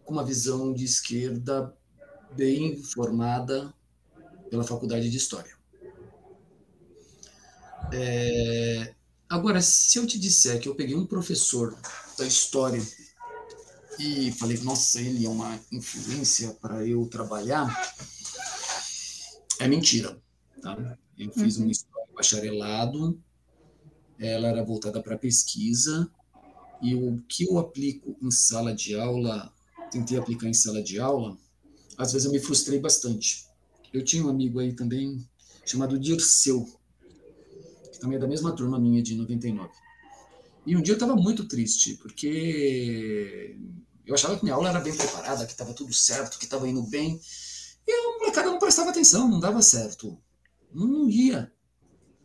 [0.05, 1.75] com uma visão de esquerda
[2.37, 3.75] bem formada
[4.49, 5.56] pela faculdade de História.
[7.99, 8.95] É,
[9.27, 11.75] agora, se eu te disser que eu peguei um professor
[12.19, 12.83] da história
[13.99, 17.67] e falei, nossa, ele é uma influência para eu trabalhar,
[19.59, 20.21] é mentira.
[20.61, 20.99] Tá?
[21.19, 21.71] Eu fiz uhum.
[21.71, 23.19] história bacharelado,
[24.19, 26.11] ela era voltada para pesquisa,
[26.83, 29.51] e o que eu aplico em sala de aula,
[29.91, 31.39] tentei aplicar em sala de aula,
[31.97, 33.47] às vezes eu me frustrei bastante.
[33.91, 35.27] Eu tinha um amigo aí também
[35.65, 36.76] chamado Dirceu,
[37.97, 39.71] que também é da mesma turma minha de 99.
[40.67, 43.59] E um dia eu estava muito triste, porque
[44.05, 46.83] eu achava que minha aula era bem preparada, que estava tudo certo, que estava indo
[46.83, 47.21] bem.
[47.87, 50.21] E a molecada não prestava atenção, não dava certo.
[50.73, 51.53] Não, não ia.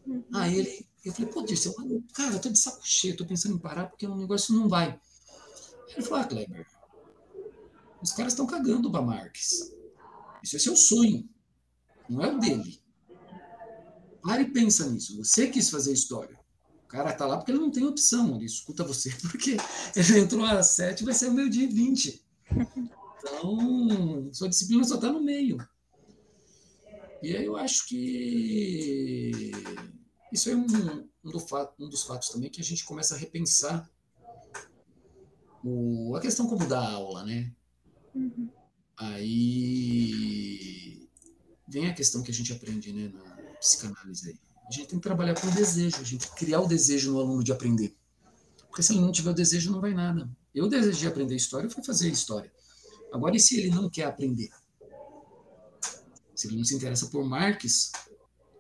[0.06, 0.24] Uhum.
[0.34, 1.74] Aí ele, eu falei, pô, Dirceu,
[2.14, 5.00] cara, eu tô de saco cheio, tô pensando em parar porque o negócio não vai.
[5.90, 6.68] Ele falou, ah, Kleber,
[8.02, 9.72] os caras estão cagando para Marx.
[10.44, 11.30] Isso é seu sonho,
[12.10, 12.81] não é o dele.
[14.22, 15.18] Pare e pensa nisso.
[15.18, 16.40] Você quis fazer história.
[16.86, 18.36] O cara tá lá porque ele não tem opção.
[18.36, 19.58] Ele escuta você porque
[19.96, 22.24] ele entrou às sete vai ser o meu dia vinte.
[23.18, 25.58] Então, sua disciplina só está no meio.
[27.22, 29.52] E aí eu acho que
[30.32, 30.66] isso é um,
[31.24, 33.88] um, do fato, um dos fatos também que a gente começa a repensar
[35.64, 37.54] o, a questão como dar aula, né?
[38.16, 38.50] Uhum.
[38.98, 41.08] Aí
[41.68, 43.31] vem a questão que a gente aprende né, na,
[43.62, 44.40] psicanálise aí.
[44.68, 47.44] A gente tem que trabalhar com o desejo, a gente criar o desejo no aluno
[47.44, 47.96] de aprender.
[48.68, 50.30] Porque se ele não tiver o desejo, não vai nada.
[50.54, 52.52] Eu desejei aprender história, eu fui fazer história.
[53.12, 54.50] Agora, e se ele não quer aprender?
[56.34, 57.92] Se ele não se interessa por Marx,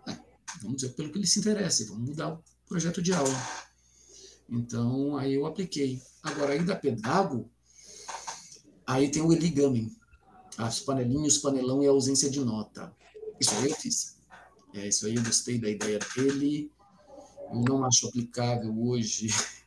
[0.07, 0.17] é,
[0.61, 3.33] vamos dizer pelo que ele se interessa, vamos mudar o projeto de aula.
[4.49, 6.01] Então, aí eu apliquei.
[6.21, 7.49] Agora, aí da Pedago,
[8.85, 9.89] aí tem o Eligamen,
[10.57, 12.93] as panelinhas, panelão e a ausência de nota.
[13.39, 14.20] Isso aí eu fiz.
[14.73, 16.71] É, isso aí eu gostei da ideia dele.
[17.51, 19.27] Eu não acho aplicável hoje.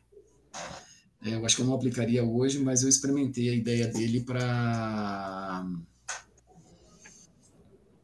[1.26, 5.66] É, eu acho que eu não aplicaria hoje, mas eu experimentei a ideia dele para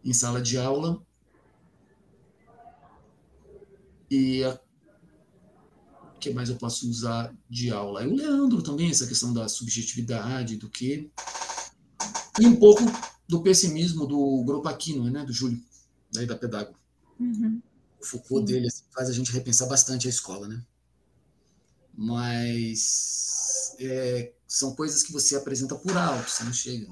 [0.03, 1.03] em sala de aula.
[4.11, 8.03] E o que mais eu posso usar de aula?
[8.05, 11.11] E o Leandro também, essa questão da subjetividade, do que.
[12.41, 12.83] E um pouco
[13.29, 15.63] do pessimismo do Grupo Aquino, né, do Júlio,
[16.11, 16.80] daí da Pedago.
[17.21, 17.61] Uhum.
[18.01, 20.65] O Foucault dele assim, faz a gente repensar bastante a escola, né?
[21.95, 26.89] Mas é, são coisas que você apresenta por alto, você não chega,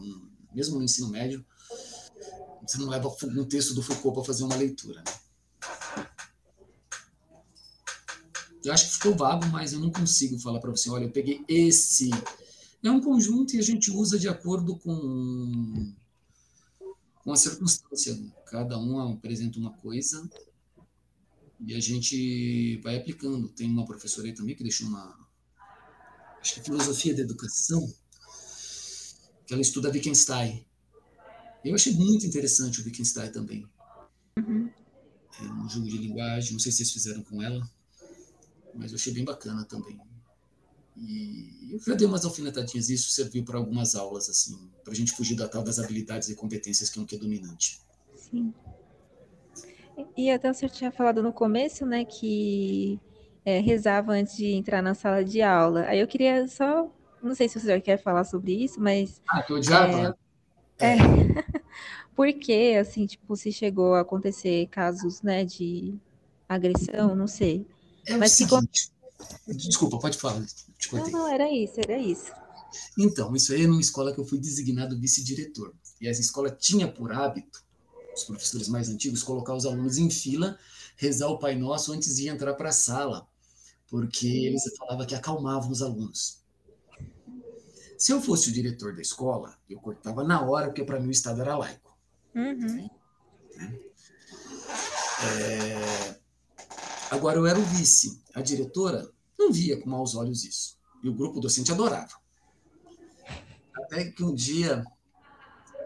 [0.54, 1.44] mesmo no ensino médio,
[2.62, 5.02] você não leva um texto do Foucault para fazer uma leitura.
[5.02, 6.06] Né?
[8.62, 11.42] Eu acho que ficou vago, mas eu não consigo falar para você, olha, eu peguei
[11.48, 12.10] esse.
[12.82, 15.94] É um conjunto e a gente usa de acordo com
[17.28, 18.18] com a circunstância.
[18.46, 20.26] Cada um apresenta uma coisa
[21.60, 23.50] e a gente vai aplicando.
[23.50, 25.28] Tem uma professora aí também que deixou uma.
[26.40, 27.86] Acho que filosofia da educação,
[29.46, 30.64] que ela estuda Wittgenstein.
[31.62, 33.68] Eu achei muito interessante o Wittgenstein também.
[34.38, 34.70] Uhum.
[35.38, 37.70] É um jogo de linguagem, não sei se vocês fizeram com ela,
[38.74, 40.00] mas eu achei bem bacana também.
[41.00, 45.12] E eu já dei umas alfinetadinhas, isso serviu para algumas aulas, assim, para a gente
[45.12, 47.80] fugir da tal das habilidades e competências que é um que é dominante.
[48.16, 48.52] Sim.
[50.16, 53.00] E até o senhor tinha falado no começo, né, que
[53.44, 55.82] é, rezava antes de entrar na sala de aula.
[55.82, 56.90] Aí eu queria só,
[57.22, 59.20] não sei se o senhor quer falar sobre isso, mas...
[59.28, 60.18] Ah, que eu odiava?
[60.78, 60.96] É, é.
[62.14, 65.94] Porque, assim, tipo, se chegou a acontecer casos, né, de
[66.48, 67.64] agressão, não sei.
[68.04, 68.44] É mas que...
[69.46, 70.44] Desculpa, pode falar.
[70.92, 72.32] Não, não, era isso, era isso.
[72.98, 75.74] Então, isso aí é numa escola que eu fui designado vice-diretor.
[76.00, 77.64] E essa escola tinha por hábito,
[78.14, 80.58] os professores mais antigos, colocar os alunos em fila,
[80.96, 83.26] rezar o Pai Nosso antes de entrar para a sala,
[83.88, 86.38] porque eles falavam que acalmavam os alunos.
[87.96, 91.10] Se eu fosse o diretor da escola, eu cortava na hora, porque para mim o
[91.10, 91.96] Estado era laico.
[92.34, 92.88] Uhum.
[93.56, 93.80] Né?
[95.24, 96.18] É...
[97.10, 98.22] Agora, eu era o vice.
[98.34, 99.10] A diretora
[99.48, 100.78] não via com maus olhos isso.
[101.02, 102.12] E o grupo docente adorava.
[103.74, 104.84] Até que um dia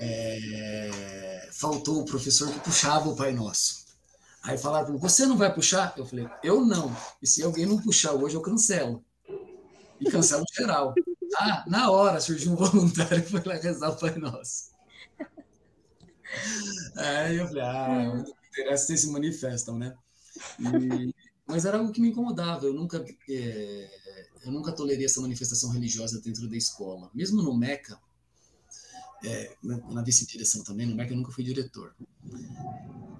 [0.00, 1.48] é...
[1.52, 3.82] faltou o professor que puxava o Pai Nosso.
[4.42, 5.94] Aí falaram, você não vai puxar?
[5.96, 6.94] Eu falei, eu não.
[7.22, 9.04] E se alguém não puxar hoje, eu cancelo.
[10.00, 10.94] E cancelo geral.
[11.36, 14.72] Ah, na hora surgiu um voluntário e foi lá rezar o Pai Nosso.
[16.96, 19.94] Aí eu falei, ah, não interessa se se manifestam, né?
[20.58, 21.14] E,
[21.46, 22.66] mas era algo que me incomodava.
[22.66, 23.90] Eu nunca, é,
[24.44, 27.10] eu nunca tolerei essa manifestação religiosa dentro da escola.
[27.14, 27.98] Mesmo no MECA,
[29.24, 31.94] é, na, na vice-direção também, no MECA eu nunca fui diretor.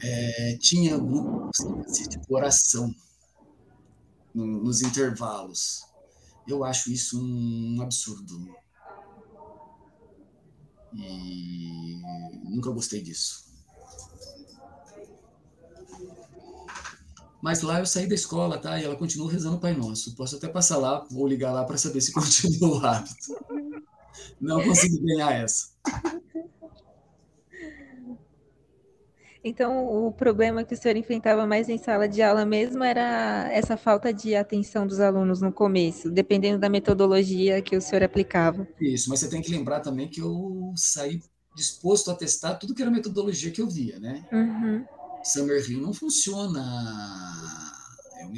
[0.00, 2.94] É, tinha grupos de oração
[4.34, 5.84] no, nos intervalos.
[6.46, 8.52] Eu acho isso um absurdo.
[10.94, 12.00] E
[12.44, 13.51] nunca gostei disso.
[17.42, 18.78] Mas lá eu saí da escola, tá?
[18.78, 20.14] E ela continua rezando o Pai Nosso.
[20.14, 23.36] Posso até passar lá ou ligar lá para saber se continua o hábito.
[24.40, 25.72] Não consegui ganhar essa.
[29.44, 33.76] Então, o problema que o senhor enfrentava mais em sala de aula mesmo era essa
[33.76, 38.68] falta de atenção dos alunos no começo, dependendo da metodologia que o senhor aplicava.
[38.80, 41.20] Isso, mas você tem que lembrar também que eu saí
[41.56, 44.24] disposto a testar tudo que era metodologia que eu via, né?
[44.32, 44.84] Uhum.
[45.24, 46.60] Summer Hill não funciona
[48.18, 48.36] é uma,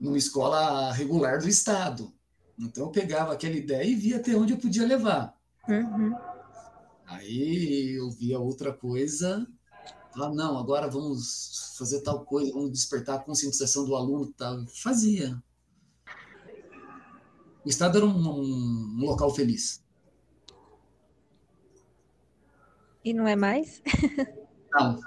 [0.00, 2.12] numa escola regular do Estado.
[2.58, 5.36] Então, eu pegava aquela ideia e via até onde eu podia levar.
[5.68, 6.14] Uhum.
[7.06, 9.46] Aí eu via outra coisa,
[10.12, 14.66] falava, não, agora vamos fazer tal coisa, vamos despertar a conscientização do aluno, tal.
[14.68, 15.40] Fazia.
[17.64, 19.84] O Estado era um, um, um local feliz.
[23.04, 23.82] E não é mais?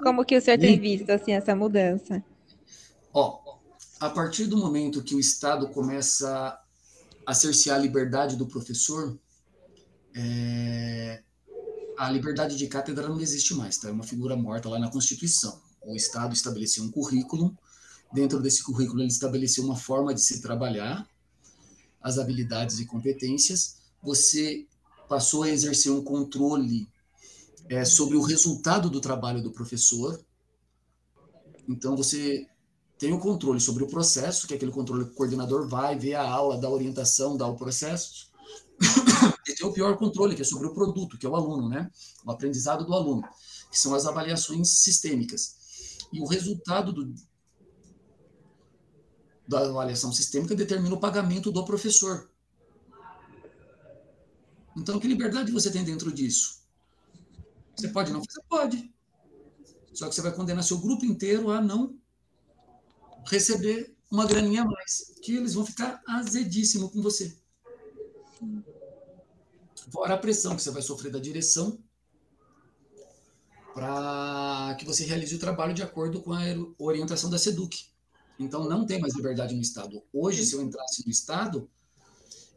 [0.04, 2.24] Como que o senhor tem visto assim essa mudança?
[3.14, 3.40] Ó,
[4.00, 6.60] a partir do momento que o Estado começa
[7.26, 9.18] a cercear a liberdade do professor,
[10.16, 11.22] é,
[11.98, 13.90] a liberdade de cátedra não existe mais, tá?
[13.90, 15.60] É uma figura morta lá na Constituição.
[15.84, 17.58] O Estado estabeleceu um currículo,
[18.14, 21.08] dentro desse currículo ele estabeleceu uma forma de se trabalhar,
[22.02, 24.66] as habilidades e competências, você
[25.08, 26.88] passou a exercer um controle
[27.70, 30.20] é, sobre o resultado do trabalho do professor.
[31.68, 32.48] Então, você
[32.98, 36.16] tem o controle sobre o processo, que é aquele controle que o coordenador vai ver
[36.16, 38.30] a aula, dá orientação, dá o processo.
[39.48, 41.90] E tem o pior controle, que é sobre o produto, que é o aluno, né?
[42.24, 43.24] O aprendizado do aluno,
[43.72, 45.98] que são as avaliações sistêmicas.
[46.14, 47.12] E o resultado do,
[49.48, 52.30] da avaliação sistêmica determina o pagamento do professor.
[54.78, 56.59] Então, que liberdade você tem dentro disso?
[57.80, 58.42] Você pode não fazer?
[58.50, 58.94] Pode.
[59.94, 61.98] Só que você vai condenar seu grupo inteiro a não
[63.26, 67.38] receber uma graninha a mais, que eles vão ficar azedíssimo com você.
[69.92, 71.80] Fora a pressão que você vai sofrer da direção
[73.74, 76.42] para que você realize o trabalho de acordo com a
[76.78, 77.86] orientação da SEDUC.
[78.38, 80.04] Então, não tem mais liberdade no Estado.
[80.12, 81.70] Hoje, se eu entrasse no Estado,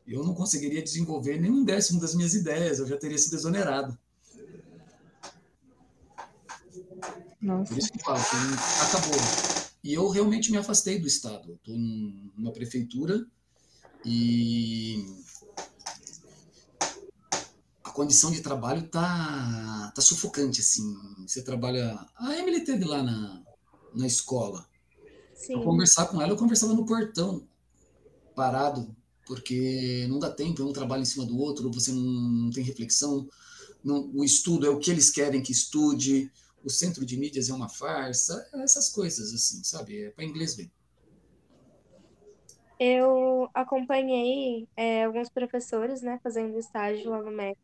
[0.06, 3.98] eu não conseguiria desenvolver nem um décimo das minhas ideias, eu já teria sido exonerado.
[7.42, 7.68] Nossa.
[7.70, 8.20] Por isso que eu falo,
[8.80, 9.20] acabou.
[9.82, 11.54] E eu realmente me afastei do Estado.
[11.54, 13.26] Estou numa prefeitura
[14.04, 15.04] e
[17.92, 20.96] condição de trabalho tá, tá sufocante, assim.
[21.26, 21.98] Você trabalha.
[22.16, 23.42] A Emily teve lá na,
[23.94, 24.66] na escola.
[25.34, 25.54] Sim.
[25.54, 27.46] Pra conversar com ela, eu conversava no portão,
[28.34, 28.94] parado,
[29.26, 32.64] porque não dá tempo, é um trabalho em cima do outro, você não, não tem
[32.64, 33.28] reflexão.
[33.82, 36.30] Não, o estudo é o que eles querem que estude,
[36.64, 40.04] o centro de mídias é uma farsa, essas coisas, assim, sabe?
[40.04, 40.70] É para inglês ver.
[42.78, 47.56] Eu acompanhei é, alguns professores, né, fazendo estágio lá no MEC,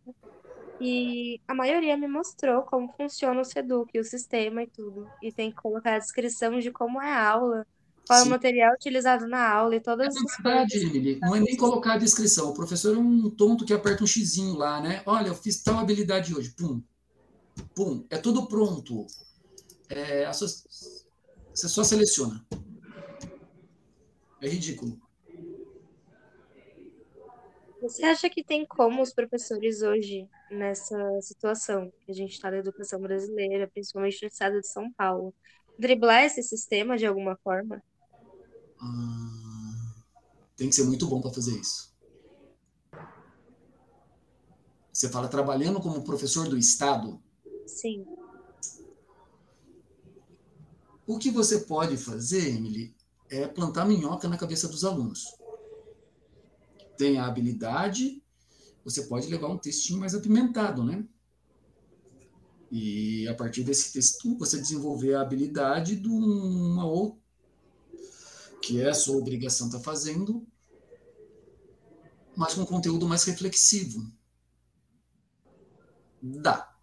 [0.81, 5.13] e a maioria me mostrou como funciona o Seduc, o sistema e tudo.
[5.23, 7.67] E tem que colocar a descrição de como é a aula,
[8.07, 8.31] qual é o Sim.
[8.31, 10.79] material utilizado na aula e todas É verdade.
[10.79, 11.19] Emily.
[11.21, 12.51] Não é nem colocar a descrição.
[12.51, 15.03] O professor é um tonto que aperta um xizinho lá, né?
[15.07, 16.51] Olha, eu fiz tal habilidade hoje.
[16.57, 16.83] Pum.
[17.75, 18.07] Pum.
[18.11, 19.07] É tudo pronto.
[19.89, 22.45] É, sua- você só seleciona.
[24.41, 25.01] É ridículo.
[27.81, 32.59] Você acha que tem como os professores hoje, nessa situação que a gente está na
[32.59, 35.33] educação brasileira, principalmente no estado de São Paulo,
[35.79, 37.81] driblar esse sistema de alguma forma?
[38.81, 39.95] Ah,
[40.57, 41.97] tem que ser muito bom para fazer isso.
[44.93, 47.23] Você fala trabalhando como professor do Estado,
[47.69, 48.05] Sim.
[51.09, 52.95] o que você pode fazer, Emily,
[53.31, 55.35] é plantar minhoca na cabeça dos alunos.
[56.99, 58.23] Tem a habilidade,
[58.85, 61.03] você pode levar um textinho mais apimentado, né?
[62.71, 67.19] E a partir desse texto, você desenvolver a habilidade de uma outra,
[68.61, 70.47] que é a sua obrigação estar fazendo,
[72.37, 74.13] mas com conteúdo mais reflexivo.
[76.21, 76.78] Dá.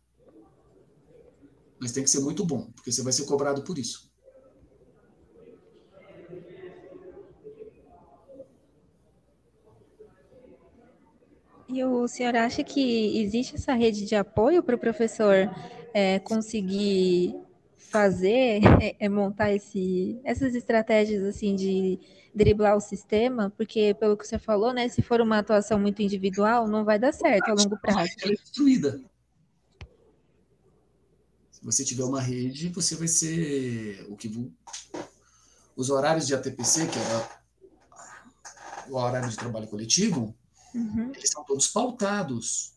[1.80, 4.10] Mas tem que ser muito bom, porque você vai ser cobrado por isso.
[11.68, 15.50] E o senhor acha que existe essa rede de apoio para o professor
[15.94, 17.36] é, conseguir
[17.76, 22.00] fazer, é, é, montar esse, essas estratégias assim de
[22.34, 23.52] driblar o sistema?
[23.58, 27.14] Porque, pelo que você falou, né, se for uma atuação muito individual, não vai dar
[27.14, 28.10] certo a longo prazo.
[28.22, 29.02] Ela é destruída.
[31.66, 34.32] Se você tiver uma rede, você vai ser o que
[35.76, 37.42] os horários de ATPC, que era
[38.88, 40.36] o horário de trabalho coletivo,
[40.76, 41.12] uhum.
[41.16, 42.74] eles são todos pautados.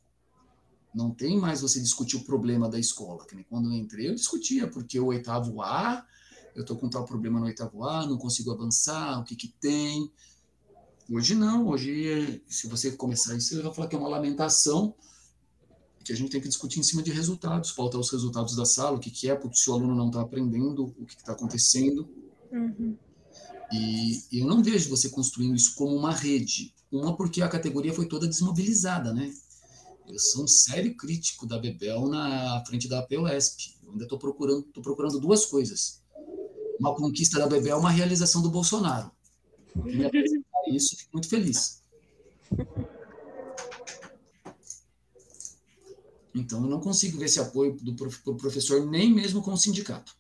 [0.95, 3.27] Não tem mais você discutir o problema da escola.
[3.27, 6.03] Que nem quando eu entrei, eu discutia, porque o oitavo A,
[6.55, 10.11] eu estou com tal problema no oitavo A, não consigo avançar, o que, que tem.
[11.11, 14.95] Hoje não, hoje, se você começar isso, você vai falar que é uma lamentação,
[16.05, 18.97] que a gente tem que discutir em cima de resultados, pautar os resultados da sala,
[18.97, 22.09] o que, que é, porque se o aluno não está aprendendo, o que está acontecendo.
[22.51, 22.97] Uhum.
[23.73, 26.75] E, e eu não vejo você construindo isso como uma rede.
[26.91, 29.33] Uma, porque a categoria foi toda desmobilizada, né?
[30.09, 33.77] Eu sou um sério crítico da Bebel na frente da APOSP.
[33.85, 36.03] Eu ainda estou procurando, tô procurando duas coisas.
[36.81, 39.11] Uma conquista da Bebel, uma realização do Bolsonaro.
[39.85, 40.09] E me
[40.75, 41.83] isso, fico muito feliz.
[46.35, 50.13] Então, eu não consigo ver esse apoio do pro professor, nem mesmo com o sindicato.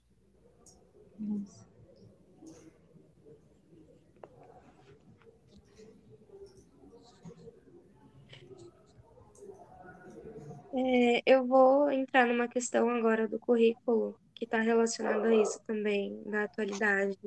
[10.72, 16.22] É, eu vou entrar numa questão agora do currículo que está relacionado a isso também,
[16.24, 17.18] da atualidade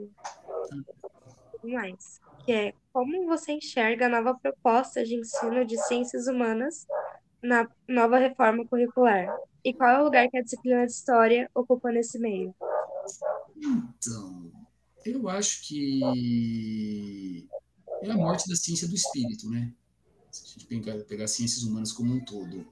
[1.64, 2.22] e mais.
[2.46, 6.86] Que é como você enxerga a nova proposta de ensino de ciências humanas
[7.42, 9.28] na nova reforma curricular?
[9.64, 12.54] E qual é o lugar que a disciplina de história ocupa nesse meio?
[13.58, 14.52] Então,
[15.06, 17.48] eu acho que
[18.02, 19.72] é a morte da ciência do espírito, né?
[20.32, 22.66] Se a gente pegar, pegar ciências humanas como um todo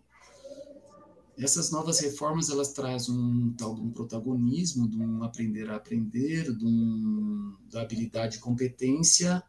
[1.44, 6.54] essas novas reformas elas trazem um tal de um protagonismo, de um aprender a aprender,
[6.54, 9.42] de um, da habilidade e competência,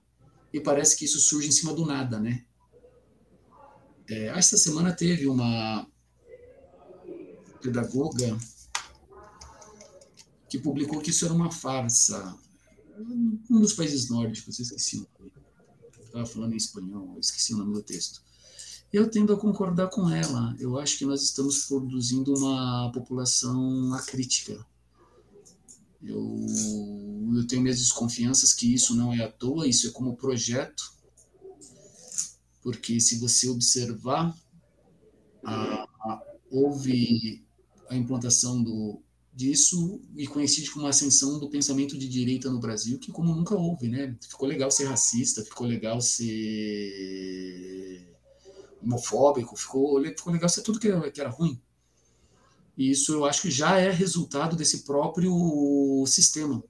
[0.52, 2.44] e parece que isso surge em cima do nada, né?
[4.11, 5.86] É, esta semana teve uma
[7.62, 8.36] pedagoga
[10.48, 12.36] que publicou que isso era uma farsa.
[13.48, 15.32] Um dos países nórdicos, eu esqueci o nome.
[16.04, 18.20] Estava falando em espanhol, eu esqueci o nome do texto.
[18.92, 20.56] Eu tendo a concordar com ela.
[20.58, 24.66] Eu acho que nós estamos produzindo uma população acrítica.
[26.02, 26.46] Eu,
[27.36, 30.92] eu tenho minhas desconfianças que isso não é à toa, isso é como projeto,
[32.62, 34.36] porque se você observar,
[35.42, 37.44] a, a, houve
[37.88, 39.02] a implantação do,
[39.32, 43.54] disso e coincide com uma ascensão do pensamento de direita no Brasil, que como nunca
[43.54, 44.16] houve, né?
[44.20, 46.30] Ficou legal ser racista, ficou legal ser
[48.82, 51.61] homofóbico, ficou, ficou legal ser tudo que era, que era ruim.
[52.76, 56.62] E isso eu acho que já é resultado desse próprio sistema,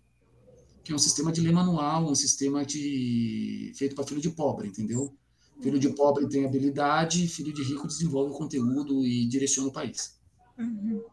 [0.83, 4.69] que é um sistema de lei manual, um sistema de feito para filho de pobre,
[4.69, 5.15] entendeu?
[5.63, 10.19] Filho de pobre tem habilidade, filho de rico desenvolve o conteúdo e direciona o país.
[10.59, 11.05] Uhum.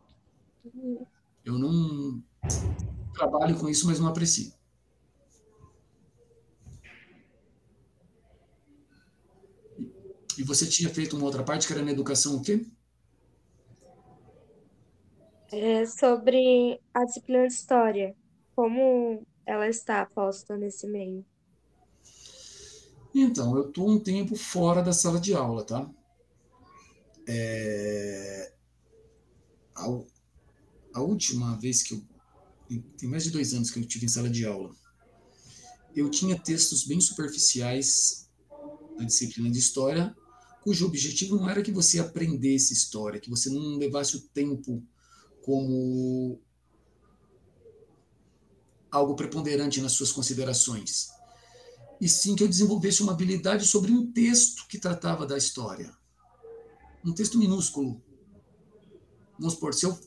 [1.43, 2.23] Eu não
[3.13, 4.53] trabalho com isso, mas não aprecio.
[10.37, 12.65] E você tinha feito uma outra parte que era na educação o quê?
[15.51, 18.15] É sobre a disciplina de história,
[18.55, 21.25] como ela está posta nesse meio.
[23.19, 25.89] Então, eu estou um tempo fora da sala de aula, tá?
[27.27, 28.53] É...
[29.75, 29.85] A,
[30.93, 32.03] a última vez que eu.
[32.95, 34.71] Tem mais de dois anos que eu tive em sala de aula.
[35.95, 38.29] Eu tinha textos bem superficiais
[38.99, 40.15] na disciplina de história,
[40.63, 44.83] cujo objetivo não era que você aprendesse história, que você não levasse o tempo
[45.41, 46.39] como
[48.91, 51.07] algo preponderante nas suas considerações,
[51.99, 55.91] e sim que eu desenvolvesse uma habilidade sobre um texto que tratava da história.
[57.03, 58.01] Um texto minúsculo.
[59.39, 59.97] Vamos supor, se eu,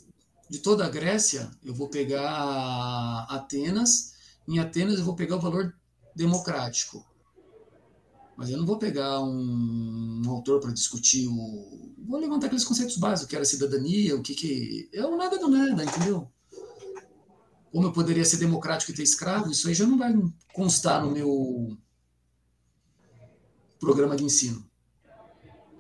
[0.49, 4.15] de toda a Grécia, eu vou pegar Atenas,
[4.47, 5.75] em Atenas eu vou pegar o valor
[6.15, 7.05] democrático.
[8.37, 11.95] Mas eu não vou pegar um, um autor para discutir o.
[12.07, 14.89] Vou levantar aqueles conceitos básicos, que era cidadania, o que que.
[14.95, 16.27] É o nada do nada, entendeu?
[17.73, 20.13] Como eu poderia ser democrático e ter escravo, isso aí já não vai
[20.53, 21.77] constar no meu
[23.79, 24.69] programa de ensino.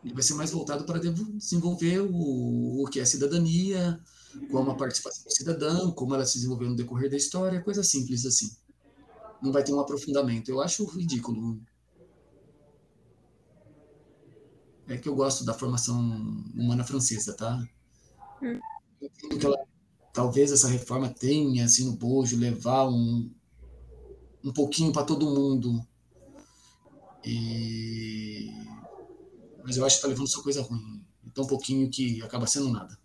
[0.04, 4.00] Ele vai ser mais voltado para desenvolver o, o que é cidadania,
[4.50, 8.24] como a participação do cidadão, como ela se desenvolveu no decorrer da história, coisa simples
[8.24, 8.50] assim.
[9.42, 10.48] Não vai ter um aprofundamento.
[10.48, 11.60] Eu acho ridículo
[14.90, 16.00] é que eu gosto da formação
[16.52, 17.64] humana francesa, tá?
[18.42, 18.58] Hum.
[19.38, 19.56] que ela,
[20.12, 23.30] talvez essa reforma tenha, assim, no bojo, levar um,
[24.44, 25.84] um pouquinho para todo mundo.
[27.24, 28.50] E...
[29.62, 31.04] Mas eu acho que está levando só coisa ruim.
[31.34, 32.98] Tão pouquinho que acaba sendo nada.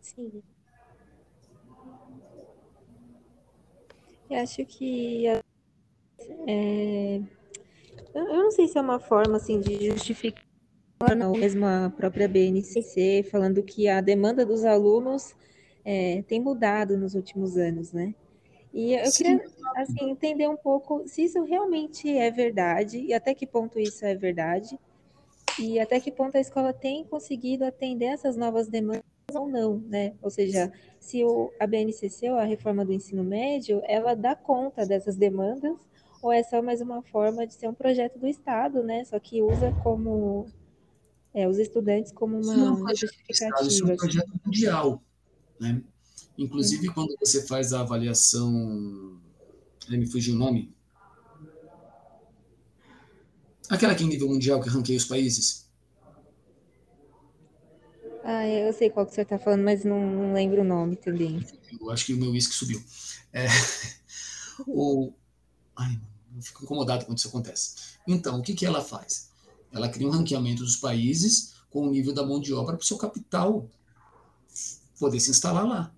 [0.00, 0.42] Sim.
[4.28, 5.26] Eu acho que
[6.46, 7.16] é,
[8.14, 10.49] eu não sei se é uma forma assim de justificar
[11.16, 15.34] não, mesmo a própria BNCC falando que a demanda dos alunos
[15.82, 18.14] é, tem mudado nos últimos anos, né?
[18.72, 19.24] E eu Sim.
[19.24, 19.44] queria
[19.76, 24.14] assim, entender um pouco se isso realmente é verdade e até que ponto isso é
[24.14, 24.78] verdade
[25.58, 29.02] e até que ponto a escola tem conseguido atender essas novas demandas
[29.34, 30.12] ou não, né?
[30.20, 34.84] Ou seja, se o, a BNCC, ou a reforma do ensino médio, ela dá conta
[34.84, 35.76] dessas demandas
[36.22, 39.02] ou é só mais uma forma de ser um projeto do Estado, né?
[39.04, 40.46] Só que usa como
[41.34, 43.68] é, os estudantes como uma, isso é um justificativa.
[43.68, 45.02] Isso é um projeto mundial,
[45.60, 45.82] né?
[46.36, 46.92] Inclusive, hum.
[46.94, 48.50] quando você faz a avaliação,
[49.88, 50.74] me fugiu o nome,
[53.68, 55.68] aquela que em nível mundial que ranqueia os países.
[58.24, 61.44] Ah, eu sei qual que você está falando, mas não, não, lembro o nome também.
[61.80, 62.82] Eu acho que o meu uísque subiu.
[63.32, 63.46] É,
[64.66, 65.12] o,
[65.76, 66.00] ai,
[66.36, 67.98] eu fico incomodado quando isso acontece.
[68.06, 69.29] Então, o que, que ela faz?
[69.72, 72.86] Ela cria um ranqueamento dos países com o nível da mão de obra para o
[72.86, 73.68] seu capital
[74.98, 75.94] poder se instalar lá.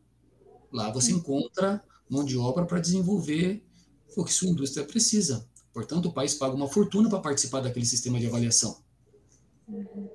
[0.71, 3.65] Lá você encontra mão de obra para desenvolver
[4.17, 5.47] o que sua indústria precisa.
[5.73, 8.77] Portanto, o país paga uma fortuna para participar daquele sistema de avaliação.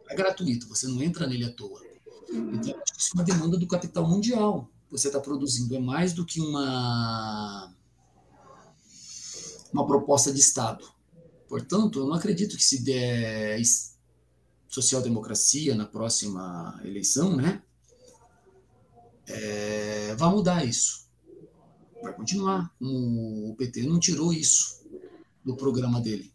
[0.08, 1.82] É gratuito, você não entra nele à toa.
[2.30, 4.70] Então, isso é uma demanda do capital mundial.
[4.92, 7.74] Você está produzindo é mais do que uma
[9.74, 10.86] uma proposta de Estado.
[11.48, 13.60] Portanto, eu não acredito que se der
[14.68, 17.62] social-democracia na próxima eleição, né,
[19.26, 21.08] é, vai mudar isso.
[22.02, 22.74] Vai continuar.
[22.80, 24.86] O PT não tirou isso
[25.44, 26.32] do programa dele.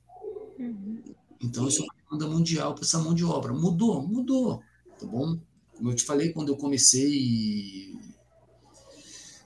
[1.41, 3.53] Então, isso é uma demanda mundial para essa mão de obra.
[3.53, 4.63] Mudou, mudou,
[4.99, 5.39] tá bom?
[5.77, 7.99] Como eu te falei, quando eu comecei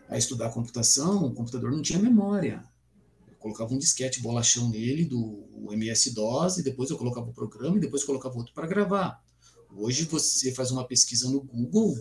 [0.09, 2.65] a estudar computação, o computador não tinha memória
[3.47, 8.03] colocava um disquete bolachão nele do MS-DOS, e depois eu colocava o programa, e depois
[8.03, 9.23] colocava outro para gravar.
[9.71, 11.95] Hoje você faz uma pesquisa no Google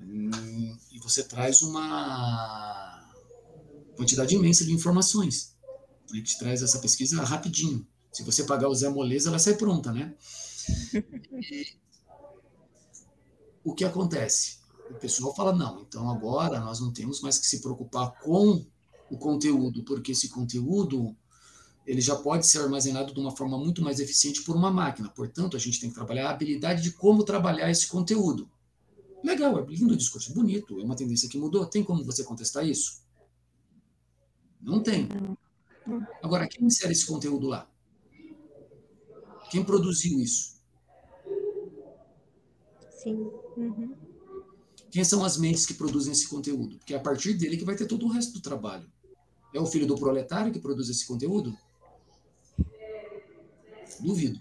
[0.00, 3.08] hum, e você traz uma
[3.96, 5.56] quantidade imensa de informações.
[6.12, 7.86] A gente traz essa pesquisa rapidinho.
[8.12, 10.12] Se você pagar o Zé Moleza, ela sai pronta, né?
[13.62, 14.58] O que acontece?
[14.90, 18.66] O pessoal fala, não, então agora nós não temos mais que se preocupar com
[19.12, 21.14] o conteúdo, porque esse conteúdo
[21.86, 25.10] ele já pode ser armazenado de uma forma muito mais eficiente por uma máquina.
[25.10, 28.48] Portanto, a gente tem que trabalhar a habilidade de como trabalhar esse conteúdo.
[29.22, 31.66] Legal, é lindo o discurso, bonito, é uma tendência que mudou.
[31.66, 33.02] Tem como você contestar isso?
[34.58, 35.08] Não tem.
[36.22, 37.68] Agora, quem insere esse conteúdo lá?
[39.50, 40.56] Quem produziu isso?
[43.02, 43.30] Sim.
[43.56, 43.94] Uhum.
[44.90, 46.78] Quem são as mentes que produzem esse conteúdo?
[46.78, 48.90] Porque é a partir dele que vai ter todo o resto do trabalho.
[49.54, 51.56] É o filho do proletário que produz esse conteúdo?
[54.00, 54.40] Duvido.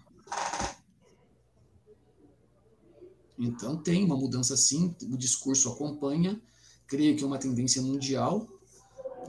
[3.37, 6.39] Então tem uma mudança sim, o discurso acompanha,
[6.87, 8.47] creio que é uma tendência mundial,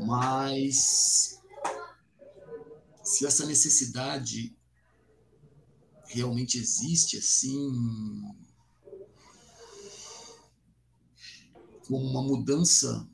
[0.01, 1.41] mas
[3.03, 4.55] se essa necessidade
[6.07, 8.23] realmente existe assim
[11.87, 13.09] como uma mudança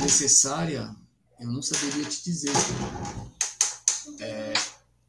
[0.00, 0.94] necessária,
[1.40, 2.52] eu não saberia te dizer.
[4.20, 4.52] É,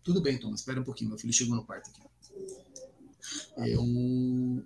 [0.03, 2.01] tudo bem, Thomas, espera um pouquinho, meu filho chegou no quarto aqui.
[3.57, 4.65] Eu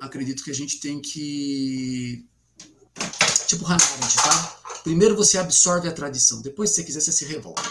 [0.00, 2.26] acredito que a gente tem que.
[3.46, 4.80] Tipo tá?
[4.82, 7.62] Primeiro você absorve a tradição, depois, se você quiser, você se revolta.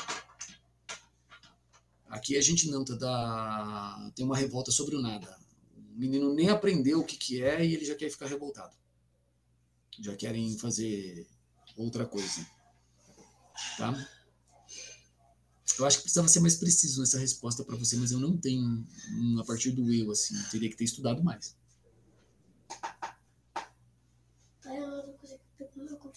[2.10, 5.38] Aqui a gente não tá tem uma revolta sobre o nada.
[5.76, 8.76] O menino nem aprendeu o que, que é e ele já quer ficar revoltado.
[10.00, 11.28] Já querem fazer
[11.76, 12.46] outra coisa.
[13.78, 14.08] Tá?
[15.78, 18.86] Eu acho que precisava ser mais preciso nessa resposta para você, mas eu não tenho
[19.40, 20.36] a partir do eu, assim.
[20.36, 21.56] Eu teria que ter estudado mais.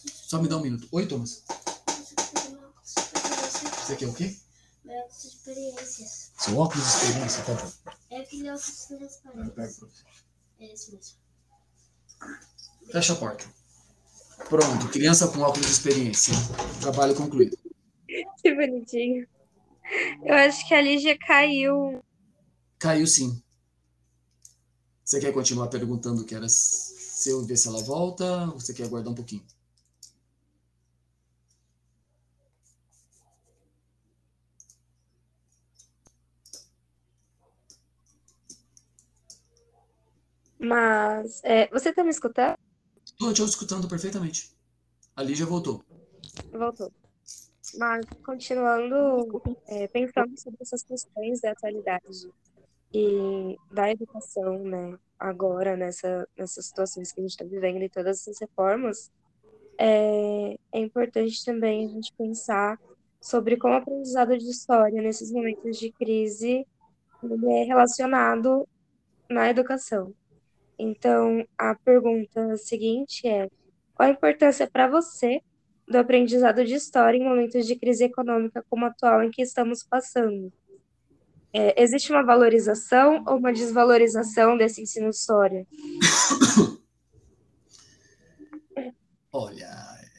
[0.04, 0.88] Só me dá um minuto.
[0.92, 1.44] Oi, Thomas.
[3.90, 4.38] Você quer o quê?
[4.84, 6.32] Meu óculos de experiências.
[6.38, 7.72] Seu óculos de experiência, tá bom.
[8.10, 10.04] É aquele óculos transparente.
[10.58, 11.16] É esse mesmo.
[12.90, 13.59] Fecha a porta.
[14.48, 16.34] Pronto, criança com óculos de experiência.
[16.80, 17.56] Trabalho concluído.
[18.42, 19.28] Que bonitinho.
[20.24, 22.02] Eu acho que a Lígia caiu.
[22.78, 23.40] Caiu sim.
[25.04, 28.84] Você quer continuar perguntando que era se eu ver se ela volta ou você quer
[28.84, 29.44] aguardar um pouquinho?
[40.58, 42.56] Mas é, você tá me escutando?
[43.20, 44.50] Estou te escutando perfeitamente.
[45.14, 45.84] A Lígia voltou.
[46.50, 46.90] Voltou.
[47.76, 52.30] Mas, continuando, é, pensando sobre essas questões da atualidade
[52.94, 58.20] e da educação, né, agora, nessa, nessas situações que a gente está vivendo e todas
[58.20, 59.12] essas reformas,
[59.76, 62.80] é, é importante também a gente pensar
[63.20, 66.66] sobre como o aprendizado de história nesses momentos de crise
[67.50, 68.66] é relacionado
[69.28, 70.14] na educação.
[70.82, 73.48] Então, a pergunta seguinte é:
[73.94, 75.42] qual a importância para você
[75.86, 79.82] do aprendizado de história em momentos de crise econômica como a atual em que estamos
[79.82, 80.50] passando.
[81.52, 85.66] É, existe uma valorização ou uma desvalorização desse ensino história?
[89.32, 89.68] Olha,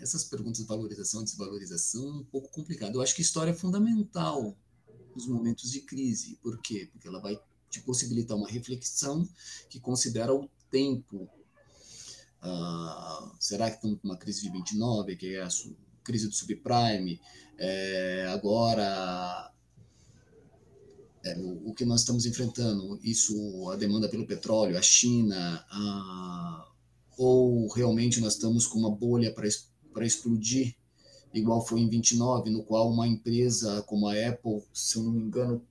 [0.01, 2.95] essas perguntas valorização e desvalorização é um pouco complicado.
[2.95, 4.55] Eu acho que história é fundamental
[5.15, 6.37] nos momentos de crise.
[6.43, 6.89] Por quê?
[6.91, 7.39] Porque ela vai
[7.71, 9.27] te possibilitar uma reflexão
[9.69, 11.27] que considera o tempo
[12.41, 15.47] Uh, será que estamos com uma crise de 29, que é a
[16.03, 17.21] crise do subprime?
[17.57, 19.53] É, agora,
[21.23, 25.63] é, o, o, que nós estamos enfrentando, isso, a demanda pelo petróleo, a China,
[27.15, 30.75] ou realmente nós estamos com uma bolha para explodir,
[31.31, 35.21] igual foi em 29, no qual uma empresa como a Apple, se eu não me
[35.21, 35.63] engano,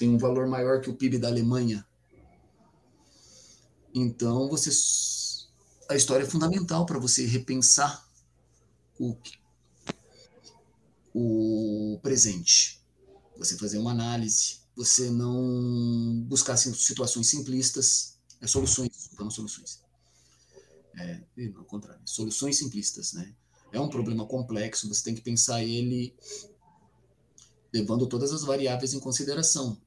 [0.00, 1.86] tem um valor maior que o PIB da Alemanha.
[3.94, 4.70] Então, você
[5.90, 8.08] a história é fundamental para você repensar
[8.98, 9.14] o,
[11.12, 12.80] o presente.
[13.36, 19.80] Você fazer uma análise, você não buscar situações simplistas, é soluções, não soluções.
[20.96, 21.20] É,
[21.56, 23.34] ao contrário, soluções simplistas, né?
[23.70, 26.14] É um problema complexo, você tem que pensar ele
[27.72, 29.78] levando todas as variáveis em consideração,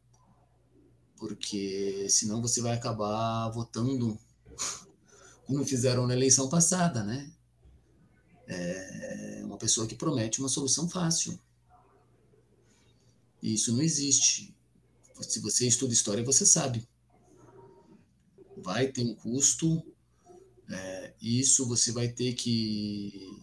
[1.18, 4.18] porque senão você vai acabar votando
[5.46, 7.32] como fizeram na eleição passada, né?
[8.48, 11.40] É uma pessoa que promete uma solução fácil.
[13.42, 14.56] E isso não existe.
[15.22, 16.88] Se você estuda história, você sabe.
[18.58, 19.84] Vai ter um custo,
[20.70, 23.40] é, isso você vai ter que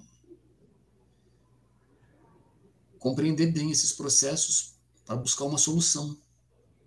[2.99, 6.17] compreender bem esses processos para buscar uma solução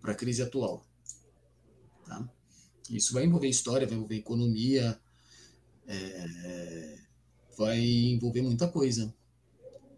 [0.04, 0.86] para a crise atual.
[2.06, 2.30] Tá?
[2.90, 5.00] Isso vai envolver história, vai envolver economia,
[5.88, 7.00] é,
[7.58, 9.16] vai envolver muita coisa.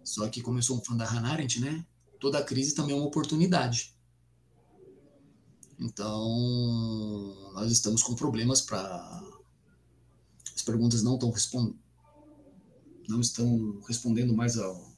[0.03, 1.84] Só que, como eu sou um fã da Hannah Arendt, né?
[2.20, 3.95] Toda crise também é uma oportunidade.
[5.80, 9.24] Então, nós estamos com problemas para.
[10.56, 11.80] As perguntas não estão respondendo.
[13.10, 14.93] Não estão respondendo mais ao.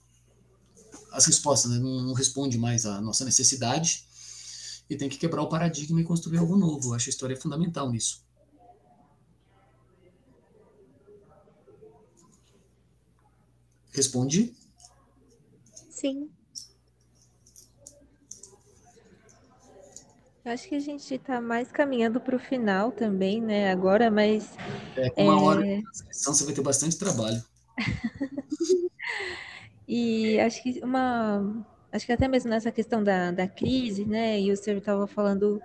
[1.13, 1.79] As respostas né?
[1.79, 4.06] não, não responde mais à nossa necessidade
[4.89, 6.89] e tem que quebrar o paradigma e construir algo novo.
[6.89, 8.25] Eu acho a história fundamental nisso.
[13.91, 14.53] Responde?
[15.89, 16.29] Sim.
[20.45, 23.69] Acho que a gente está mais caminhando para o final também, né?
[23.71, 24.55] Agora, mas.
[24.95, 25.43] É, com uma é...
[25.43, 27.43] hora de transcrição você vai ter bastante trabalho.
[29.85, 31.65] e acho que uma.
[31.91, 34.39] Acho que até mesmo nessa questão da, da crise, né?
[34.39, 35.61] E o senhor estava falando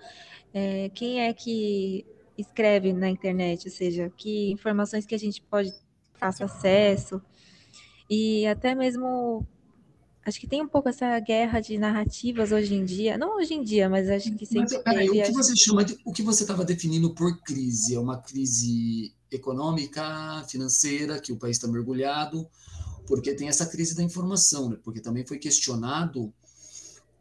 [0.54, 2.06] é, quem é que
[2.38, 7.20] escreve na internet, ou seja, que informações que a gente pode ter acesso.
[8.08, 9.46] E até mesmo
[10.24, 13.18] Acho que tem um pouco essa guerra de narrativas hoje em dia.
[13.18, 15.96] Não hoje em dia, mas acho que sempre mas, peraí, O que você chama de,
[16.04, 17.96] o que você estava definindo por crise?
[17.96, 22.48] É uma crise econômica, financeira, que o país está mergulhado,
[23.06, 24.78] porque tem essa crise da informação, né?
[24.82, 26.32] porque também foi questionado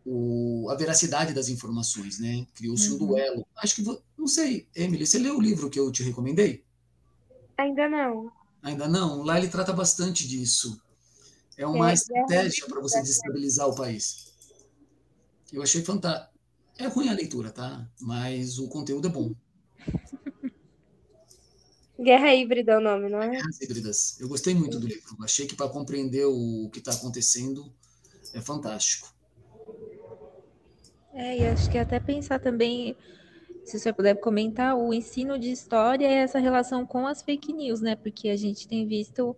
[0.06, 2.46] o, a veracidade das informações, né?
[2.56, 2.96] Criou-se uhum.
[2.96, 3.48] um duelo.
[3.58, 6.64] Acho que, não sei, Emily, você leu o livro que eu te recomendei?
[7.58, 8.32] Ainda não.
[8.64, 9.24] Ainda não?
[9.24, 10.82] Lá ele trata bastante disso
[11.62, 14.34] é uma é, estratégia para você desestabilizar o país.
[15.52, 16.32] Eu achei fantástico.
[16.78, 17.88] É ruim a leitura, tá?
[18.00, 19.36] Mas o conteúdo é bom.
[22.02, 23.30] Guerra Híbrida é o nome, não é?
[23.30, 24.20] Guerras Híbridas.
[24.20, 25.16] Eu gostei muito do livro.
[25.22, 27.72] Achei que para compreender o que está acontecendo
[28.34, 29.14] é fantástico.
[31.14, 32.96] É, e acho que até pensar também,
[33.64, 37.82] se você puder comentar, o ensino de história e essa relação com as fake news,
[37.82, 37.96] né?
[37.96, 39.36] Porque a gente tem visto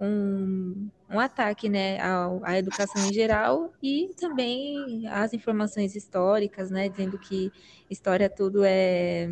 [0.00, 6.88] um, um ataque né, ao, à educação em geral e também às informações históricas, né,
[6.88, 7.52] dizendo que
[7.90, 9.28] história tudo é,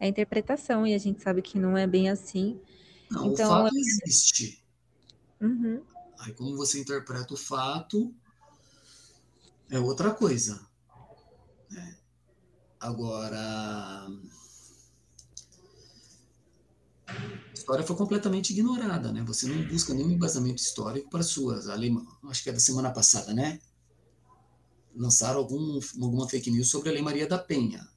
[0.00, 2.60] é interpretação e a gente sabe que não é bem assim.
[3.10, 4.62] Não, então, o fato existe.
[5.40, 5.82] Uhum.
[6.18, 8.14] Aí como você interpreta o fato
[9.70, 10.66] é outra coisa.
[11.70, 11.96] Né?
[12.80, 14.06] Agora
[17.64, 19.22] história foi completamente ignorada, né?
[19.22, 21.68] Você não busca nenhum embasamento histórico para suas.
[21.68, 21.96] Ali,
[22.28, 23.58] acho que é da semana passada, né?
[24.94, 27.88] Lançaram algum, alguma fake news sobre a Lei Maria da Penha.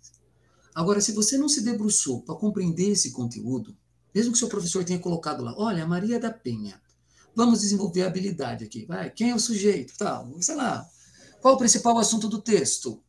[0.77, 3.75] Agora, se você não se debruçou para compreender esse conteúdo,
[4.13, 6.79] mesmo que seu professor tenha colocado lá, olha, Maria da Penha,
[7.35, 10.87] vamos desenvolver a habilidade aqui, vai, quem é o sujeito, tal, sei lá,
[11.41, 13.01] qual o principal assunto do texto?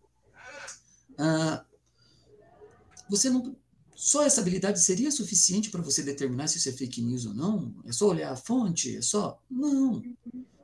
[1.18, 1.62] Ah,
[3.06, 3.54] você não
[3.94, 7.74] só essa habilidade seria suficiente para você determinar se isso é fake news ou não?
[7.84, 8.96] É só olhar a fonte?
[8.96, 9.38] É só?
[9.50, 10.02] Não.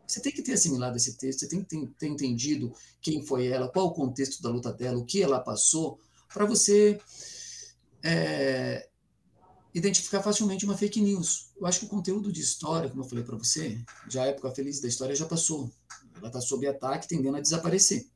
[0.06, 3.68] Você tem que ter assimilado esse texto, você tem que ter entendido quem foi ela,
[3.68, 5.98] qual o contexto da luta dela, o que ela passou,
[6.34, 7.00] para você
[8.02, 8.88] é,
[9.72, 11.52] identificar facilmente uma fake news.
[11.56, 14.50] Eu acho que o conteúdo de história, como eu falei para você, já a época
[14.50, 15.72] feliz da história já passou.
[16.16, 18.06] Ela está sob ataque, tendendo a desaparecer.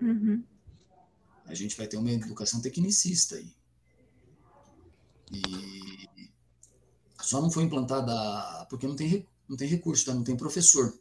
[0.00, 0.42] Uhum.
[1.44, 3.54] A gente vai ter uma educação tecnicista aí.
[5.30, 6.28] E
[7.20, 10.14] só não foi implantada porque não tem, não tem recurso, tá?
[10.14, 10.98] não tem professor.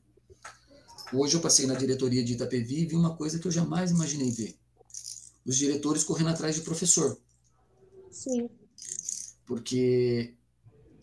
[1.14, 4.32] Hoje eu passei na diretoria de Itapevi e vi uma coisa que eu jamais imaginei
[4.32, 4.63] ver.
[5.46, 7.20] Os diretores correndo atrás de professor.
[8.12, 8.50] Sim.
[9.46, 10.36] Porque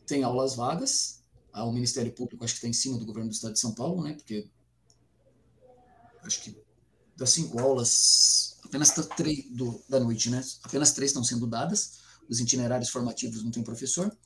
[0.06, 1.22] tem aulas vagas,
[1.52, 4.02] o Ministério Público acho que está em cima do governo do Estado de São Paulo,
[4.02, 4.14] né?
[4.14, 4.48] Porque
[6.22, 6.56] acho que
[7.16, 10.42] das cinco aulas, apenas três do, da noite, né?
[10.62, 14.16] Apenas três estão sendo dadas os itinerários formativos não tem professor.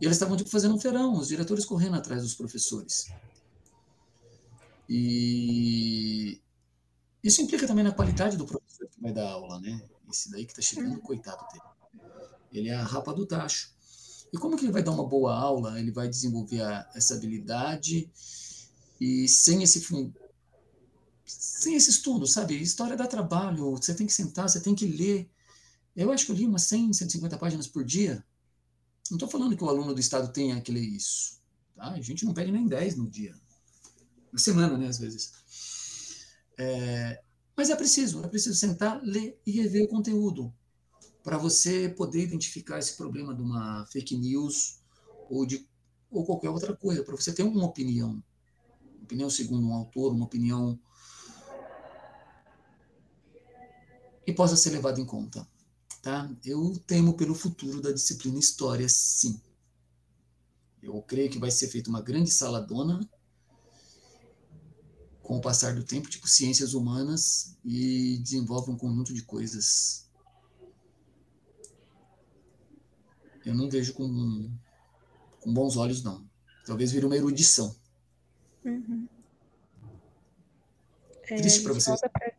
[0.00, 3.06] E eles estavam tipo, fazendo um feirão, os diretores correndo atrás dos professores.
[4.88, 6.40] E
[7.26, 9.80] isso implica também na qualidade do professor que vai dar aula, né?
[10.10, 11.64] Esse daí que está chegando, coitado dele.
[12.52, 13.74] Ele é a rapa do tacho.
[14.32, 15.78] E como que ele vai dar uma boa aula?
[15.78, 18.10] Ele vai desenvolver a, essa habilidade
[19.00, 19.80] e sem esse
[21.24, 22.60] sem esse estudo, sabe?
[22.60, 25.28] História dá trabalho, você tem que sentar, você tem que ler,
[25.96, 28.22] eu acho que eu li umas 100, 150 páginas por dia.
[29.10, 31.40] Não estou falando que o aluno do Estado tenha que ler isso.
[31.74, 31.90] Tá?
[31.90, 33.34] A gente não pede nem 10 no dia.
[34.30, 35.32] Na semana, né, às vezes.
[36.58, 37.22] É,
[37.56, 40.52] mas é preciso, é preciso sentar, ler e rever o conteúdo
[41.22, 44.80] para você poder identificar esse problema de uma fake news
[45.28, 45.66] ou de
[46.10, 48.22] ou qualquer outra coisa, para você ter uma opinião.
[48.94, 50.78] Uma opinião segundo um autor, uma opinião
[54.24, 55.46] que possa ser levada em conta.
[56.02, 56.30] Tá?
[56.44, 59.40] Eu temo pelo futuro da disciplina História, sim.
[60.80, 63.00] Eu creio que vai ser feita uma grande saladona
[65.26, 70.08] com o passar do tempo, tipo ciências humanas, e desenvolve um conjunto de coisas.
[73.44, 74.48] Eu não vejo com,
[75.40, 76.24] com bons olhos, não.
[76.64, 77.74] Talvez vire uma erudição.
[78.64, 79.08] Uhum.
[81.24, 81.90] É, triste para você.
[82.08, 82.32] Pra...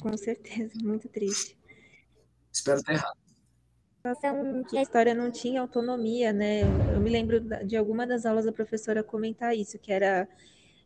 [0.00, 1.56] Com certeza, muito triste.
[2.52, 3.18] Espero estar errado.
[4.68, 6.62] Que a história não tinha autonomia, né?
[6.92, 10.28] Eu me lembro de alguma das aulas da professora comentar isso, que era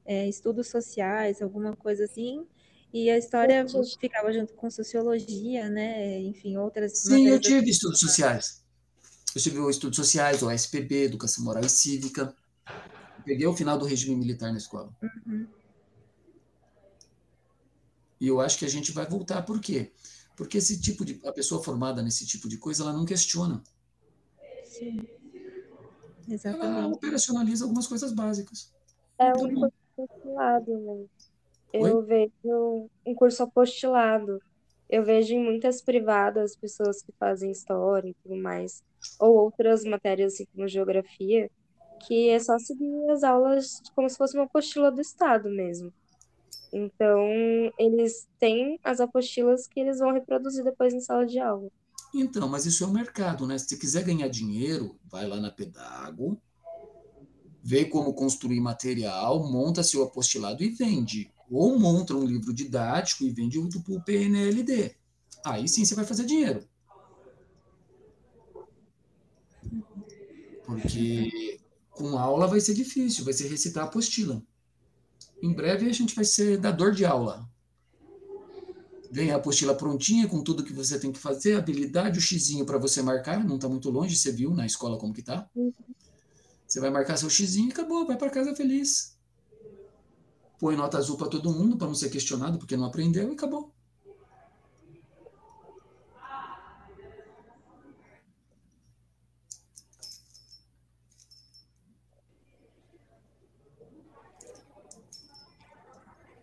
[0.08, 2.46] é, estudos sociais, alguma coisa assim,
[2.92, 3.66] E a história
[4.00, 6.18] ficava junto com sociologia, né?
[6.22, 7.00] Enfim, outras.
[7.00, 8.64] Sim, eu tive estudos sociais.
[9.36, 12.34] Eu tive estudos sociais, o SPB, Educação Moral e Cívica.
[13.26, 14.90] peguei o final do regime militar na escola.
[15.02, 15.46] Uhum.
[18.18, 19.42] E eu acho que a gente vai voltar.
[19.42, 19.92] Por quê?
[20.34, 21.20] Porque esse tipo de.
[21.26, 23.62] A pessoa formada nesse tipo de coisa, ela não questiona.
[24.64, 25.06] Sim.
[26.26, 26.78] Exatamente.
[26.78, 28.72] Ela operacionaliza algumas coisas básicas.
[29.18, 29.72] É curso
[30.02, 31.06] apostilado, né?
[31.72, 32.06] Eu Oi?
[32.06, 34.38] vejo um curso apostilado.
[34.88, 38.82] Eu vejo em muitas privadas pessoas que fazem história e tudo mais,
[39.20, 41.50] ou outras matérias assim como geografia,
[42.06, 45.92] que é só seguir as aulas como se fosse uma apostila do Estado mesmo.
[46.72, 47.20] Então,
[47.78, 51.68] eles têm as apostilas que eles vão reproduzir depois em sala de aula.
[52.14, 53.58] Então, mas isso é o mercado, né?
[53.58, 56.40] Se você quiser ganhar dinheiro, vai lá na Pedago,
[57.68, 61.30] vê como construir material, monta seu apostilado e vende.
[61.50, 64.96] Ou monta um livro didático e vende para o PNLD.
[65.44, 66.66] Aí sim você vai fazer dinheiro.
[70.64, 71.60] Porque
[71.90, 74.42] com aula vai ser difícil, vai ser recitar a apostila.
[75.42, 77.46] Em breve a gente vai ser dador de aula.
[79.10, 82.78] Vem a apostila prontinha com tudo que você tem que fazer, habilidade, o xizinho para
[82.78, 85.46] você marcar, não está muito longe, você viu na escola como que tá.
[86.68, 89.16] Você vai marcar seu xizinho e acabou, vai para casa feliz.
[90.58, 93.72] Põe nota azul para todo mundo para não ser questionado porque não aprendeu e acabou.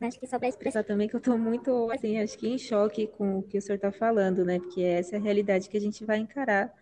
[0.01, 3.07] Acho que só para expressar também que eu estou muito, assim, acho que em choque
[3.07, 4.59] com o que o senhor está falando, né?
[4.59, 6.73] Porque essa é a realidade que a gente vai encarar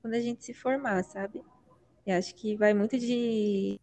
[0.00, 1.42] quando a gente se formar, sabe?
[2.08, 3.78] E acho que vai muito de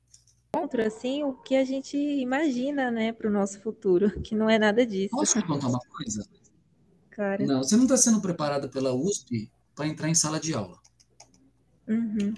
[0.52, 4.58] contra, assim, o que a gente imagina, né, para o nosso futuro, que não é
[4.58, 5.12] nada disso.
[5.12, 6.28] Posso te contar uma coisa?
[7.12, 7.46] Claro.
[7.46, 10.80] Não, você não está sendo preparada pela USP para entrar em sala de aula.
[11.88, 12.34] Uhum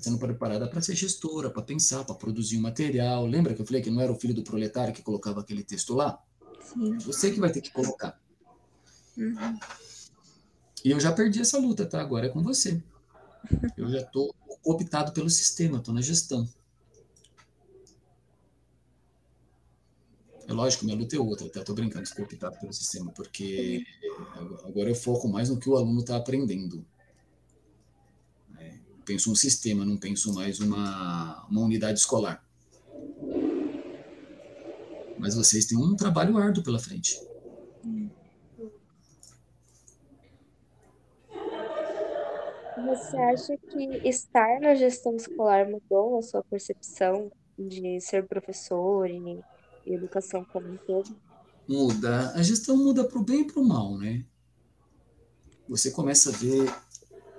[0.00, 3.24] sendo preparada para ser gestora, para pensar, para produzir um material.
[3.24, 5.94] Lembra que eu falei que não era o filho do proletário que colocava aquele texto
[5.94, 6.20] lá?
[6.60, 6.98] Sim.
[6.98, 8.20] Você que vai ter que colocar.
[9.16, 9.60] Uhum.
[10.84, 12.00] E eu já perdi essa luta, tá?
[12.00, 12.82] Agora é com você.
[13.76, 14.34] Eu já estou
[14.64, 16.48] optado pelo sistema, estou na gestão.
[20.46, 21.60] É lógico, minha luta é outra, tá?
[21.60, 23.84] Estou brincando, estou optado pelo sistema, porque
[24.64, 26.84] agora eu foco mais no que o aluno está aprendendo
[29.04, 32.44] penso um sistema, não penso mais uma, uma unidade escolar.
[35.18, 37.20] Mas vocês têm um trabalho árduo pela frente.
[42.86, 49.40] Você acha que estar na gestão escolar mudou a sua percepção de ser professor e,
[49.86, 51.16] educação como um todo?
[51.68, 52.32] Muda.
[52.32, 54.24] A gestão muda para o bem e para o mal, né?
[55.68, 56.72] Você começa a ver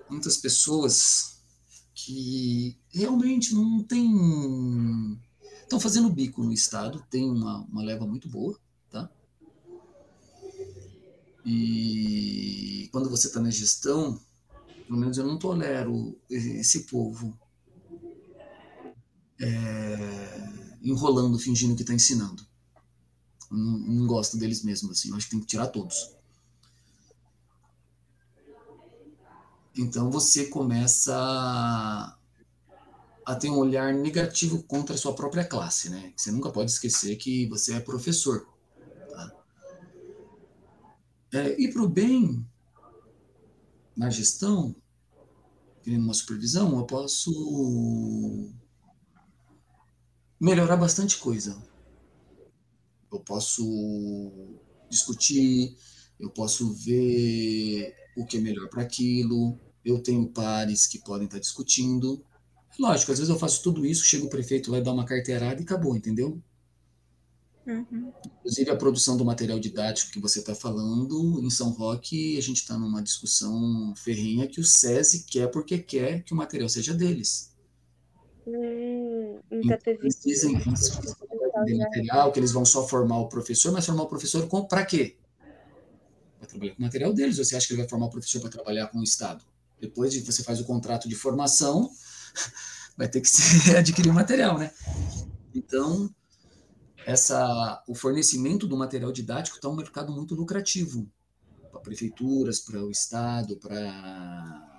[0.10, 1.44] muitas pessoas
[1.94, 5.20] que realmente não tem.
[5.62, 8.58] Estão fazendo bico no Estado, tem uma, uma leva muito boa,
[8.90, 9.10] tá?
[11.46, 14.20] E quando você está na gestão,
[14.94, 17.36] pelo menos eu não tolero esse povo
[19.42, 22.46] é, enrolando, fingindo que está ensinando.
[23.50, 26.16] Não, não gosto deles mesmo, assim, eu acho que tem que tirar todos.
[29.76, 31.16] Então você começa
[33.26, 36.14] a ter um olhar negativo contra a sua própria classe, né?
[36.16, 38.48] Você nunca pode esquecer que você é professor.
[39.10, 39.32] Tá?
[41.32, 42.46] É, e para o bem,
[43.96, 44.76] na gestão,
[45.88, 48.52] uma supervisão, eu posso
[50.40, 51.62] melhorar bastante coisa.
[53.12, 54.60] Eu posso
[54.90, 55.78] discutir,
[56.20, 59.60] eu posso ver o que é melhor para aquilo.
[59.84, 62.24] Eu tenho pares que podem estar tá discutindo.
[62.80, 65.62] Lógico, às vezes eu faço tudo isso, chega o prefeito lá e dá uma carteirada
[65.62, 66.42] e acabou, entendeu?
[67.66, 68.12] Uhum.
[68.40, 72.58] Inclusive a produção do material didático que você está falando, em São Roque, a gente
[72.58, 77.54] está numa discussão ferrenha que o SESI quer porque quer que o material seja deles.
[78.46, 84.04] Hum, então, eles dizem que material, que eles vão só formar o professor, mas formar
[84.04, 85.18] o professor para quê?
[86.40, 87.38] Vai trabalhar com o material deles.
[87.38, 89.46] Você acha que ele vai formar o professor para trabalhar com o Estado?
[89.80, 91.90] Depois de você faz o contrato de formação,
[92.98, 94.72] vai ter que se adquirir o material, né?
[95.56, 96.14] Então,
[97.06, 101.10] essa, o fornecimento do material didático está um mercado muito lucrativo
[101.72, 104.70] para prefeituras, para o Estado, para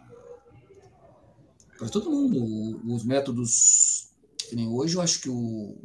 [1.77, 2.81] para todo mundo.
[2.87, 4.14] Os métodos
[4.49, 5.77] que nem hoje, eu acho que o,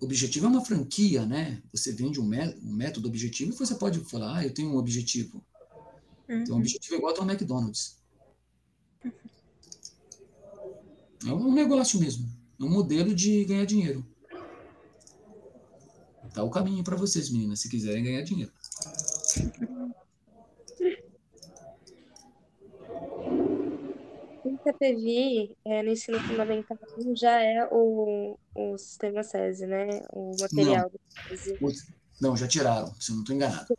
[0.00, 1.62] objetivo é uma franquia, né?
[1.72, 5.42] Você vende um, método objetivo e você pode falar, ah, eu tenho um objetivo.
[6.28, 6.44] Uhum.
[6.50, 7.98] Um objetivo é igual ao McDonald's.
[11.26, 12.30] É um negócio mesmo.
[12.60, 14.06] É um modelo de ganhar dinheiro.
[16.34, 18.52] Tá o caminho para vocês, meninas, se quiserem ganhar dinheiro.
[24.44, 26.76] O CPV é, no ensino fundamental
[27.14, 30.02] já é o, o sistema SESI, né?
[30.12, 31.94] O material não, do SESI.
[32.20, 33.72] Não, já tiraram, se eu não estou enganado.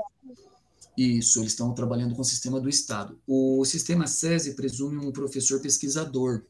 [0.97, 3.19] Isso, eles estão trabalhando com o sistema do Estado.
[3.27, 6.41] O sistema SESI presume um professor pesquisador.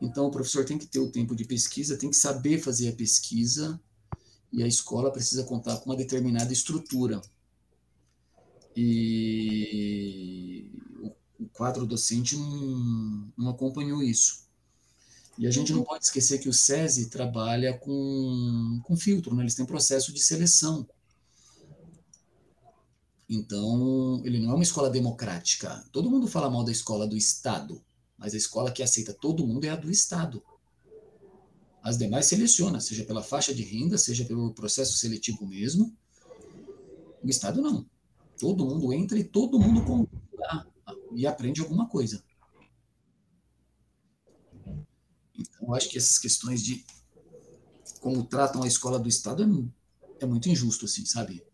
[0.00, 2.96] Então, o professor tem que ter o tempo de pesquisa, tem que saber fazer a
[2.96, 3.80] pesquisa,
[4.52, 7.20] e a escola precisa contar com uma determinada estrutura.
[8.76, 10.70] E
[11.38, 14.46] o quadro docente não, não acompanhou isso.
[15.38, 19.44] E a gente não pode esquecer que o SESI trabalha com, com filtro, né?
[19.44, 20.86] eles têm processo de seleção.
[23.30, 25.84] Então, ele não é uma escola democrática.
[25.92, 27.80] Todo mundo fala mal da escola do Estado,
[28.16, 30.42] mas a escola que aceita todo mundo é a do Estado.
[31.82, 35.96] As demais seleciona, seja pela faixa de renda, seja pelo processo seletivo mesmo.
[37.22, 37.86] O Estado não.
[38.38, 40.66] Todo mundo entra e todo mundo concorda
[41.14, 42.22] e aprende alguma coisa.
[45.36, 46.84] Então, eu acho que essas questões de
[48.00, 51.44] como tratam a escola do Estado é, é muito injusto, assim, sabe?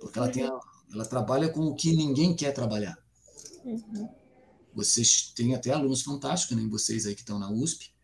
[0.00, 0.60] Porque ela, tem a,
[0.92, 2.98] ela trabalha com o que ninguém quer trabalhar.
[3.64, 4.08] Uhum.
[4.74, 7.94] Vocês têm até alunos fantásticos, nem vocês aí que estão na USP.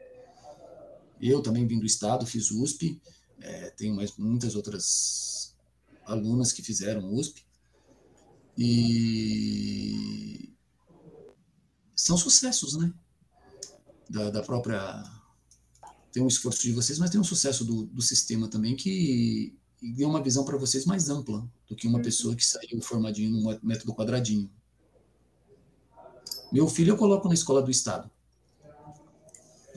[1.23, 3.01] Eu também vim do Estado, fiz USP.
[3.41, 5.55] É, tenho mais muitas outras
[6.05, 7.47] alunas que fizeram USP.
[8.59, 10.53] E
[11.95, 12.93] são sucessos, né?
[14.11, 15.05] Da, da própria.
[16.11, 20.09] Tem um esforço de vocês, mas tem um sucesso do, do sistema também que deu
[20.09, 22.05] uma visão para vocês mais ampla do que uma uhum.
[22.05, 24.51] pessoa que saiu formadinho no método quadradinho.
[26.53, 28.11] Meu filho eu coloco na escola do Estado.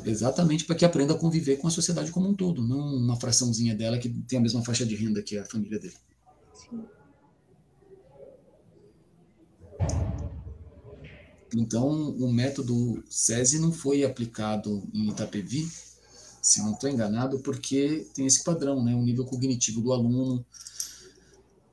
[0.05, 3.75] Exatamente para que aprenda a conviver com a sociedade como um todo, não uma fraçãozinha
[3.75, 5.95] dela que tem a mesma faixa de renda que a família dele.
[6.53, 6.85] Sim.
[11.55, 15.65] Então, o método SESI não foi aplicado em Itapevi,
[16.41, 18.93] se não estou enganado, porque tem esse padrão, né?
[18.93, 20.45] o nível cognitivo do aluno.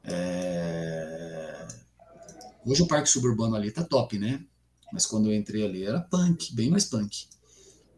[0.05, 1.67] É...
[2.65, 4.45] Hoje o parque suburbano ali está top, né?
[4.93, 7.27] Mas quando eu entrei ali era punk, bem mais punk.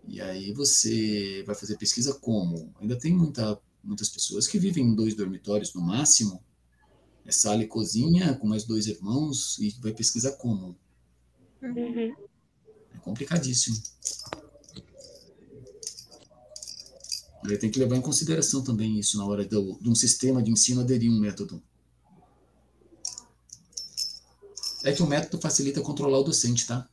[0.06, 2.72] E aí você vai fazer pesquisa como?
[2.80, 6.42] Ainda tem muita, muitas pessoas que vivem em dois dormitórios no máximo,
[7.24, 10.76] é sala e cozinha com mais dois irmãos, e vai pesquisar como?
[11.62, 12.14] Uhum.
[12.94, 13.82] É complicadíssimo.
[17.46, 20.50] Aí tem que levar em consideração também isso na hora do, de um sistema de
[20.50, 21.62] ensino aderir um método.
[24.82, 26.88] É que o método facilita controlar o docente, tá?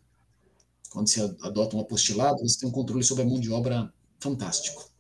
[0.92, 4.92] Quando você adota um apostilado, você tem um controle sobre a mão de obra fantástico.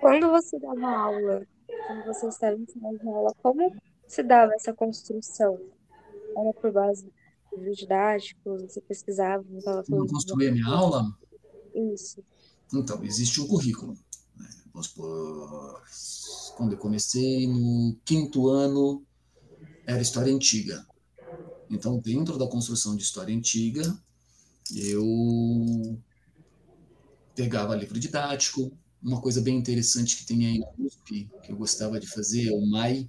[0.00, 1.42] Quando você dava aula,
[1.88, 3.74] quando você estava de aula, como
[4.06, 5.58] se dava essa construção?
[6.36, 7.10] Era por base
[7.58, 11.16] livros didáticos, você pesquisava, não estava Como eu construía minha aula?
[11.94, 12.22] Isso.
[12.72, 13.94] Então, existe um currículo.
[14.36, 14.48] Né?
[16.56, 19.04] quando eu comecei no quinto ano,
[19.86, 20.86] era história antiga.
[21.70, 23.82] Então, dentro da construção de história antiga,
[24.74, 25.98] eu
[27.34, 32.00] pegava livro didático, uma coisa bem interessante que tem aí na USP, que eu gostava
[32.00, 33.08] de fazer, é o MAI,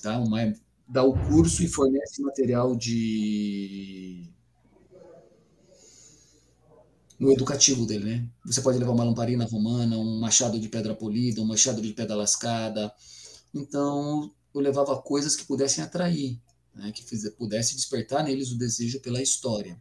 [0.00, 0.18] tá?
[0.18, 0.54] O MAI
[0.86, 4.30] dá o curso e fornece material de
[7.18, 8.28] no educativo dele, né?
[8.44, 12.16] Você pode levar uma lamparina romana, um machado de pedra polida, um machado de pedra
[12.16, 12.92] lascada.
[13.54, 16.40] Então, eu levava coisas que pudessem atrair,
[16.74, 16.92] né?
[16.92, 19.80] que pudesse despertar neles o desejo pela história.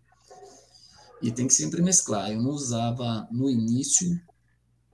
[1.22, 2.32] E tem que sempre mesclar.
[2.32, 4.20] Eu não usava no início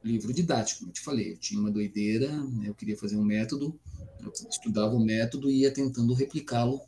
[0.03, 2.29] livro didático, como eu te falei, eu tinha uma doideira,
[2.63, 3.77] eu queria fazer um método,
[4.21, 6.81] eu estudava o método e ia tentando replicá-lo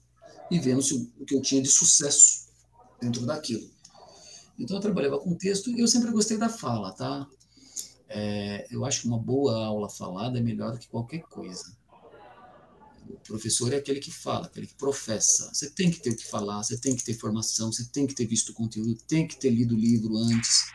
[0.49, 2.47] e vendo se o que eu tinha de sucesso
[3.01, 3.70] dentro daquilo.
[4.57, 7.28] Então eu trabalhava com texto e eu sempre gostei da fala, tá?
[8.07, 11.76] É, eu acho que uma boa aula falada é melhor do que qualquer coisa.
[13.09, 15.49] O professor é aquele que fala, aquele que professa.
[15.53, 18.14] Você tem que ter o que falar, você tem que ter formação, você tem que
[18.14, 20.66] ter visto o conteúdo, tem que ter lido o livro antes,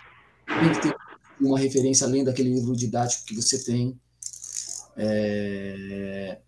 [0.47, 1.05] tem que ter
[1.41, 3.99] uma referência além daquele livro didático que você tem.
[4.97, 6.41] É,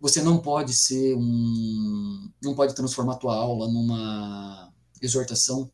[0.00, 5.70] você não pode ser um, não pode transformar a tua aula numa exortação,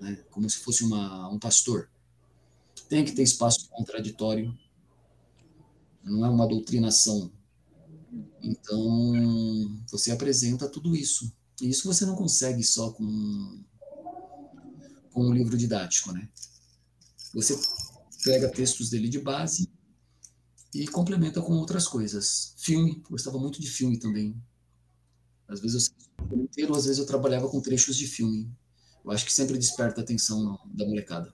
[0.00, 1.90] né, como se fosse uma, um pastor.
[2.88, 4.56] Tem que ter espaço contraditório.
[6.04, 7.32] Não é uma doutrinação.
[8.40, 11.32] Então, você apresenta tudo isso.
[11.60, 13.64] E isso você não consegue só com,
[15.12, 16.28] com um livro didático, né?
[17.34, 17.58] Você
[18.26, 19.70] pega textos dele de base
[20.74, 22.54] e complementa com outras coisas.
[22.56, 24.36] Filme, gostava muito de filme também.
[25.46, 25.94] Às vezes
[26.28, 28.50] eu inteiro, às vezes eu trabalhava com trechos de filme.
[29.04, 31.32] Eu acho que sempre desperta a atenção da molecada.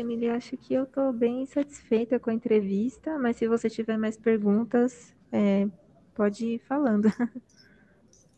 [0.00, 4.16] Emily, acho que eu estou bem satisfeita com a entrevista, mas se você tiver mais
[4.16, 5.68] perguntas, é,
[6.14, 7.08] pode ir falando.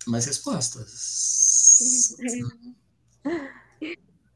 [0.05, 2.17] Mais respostas.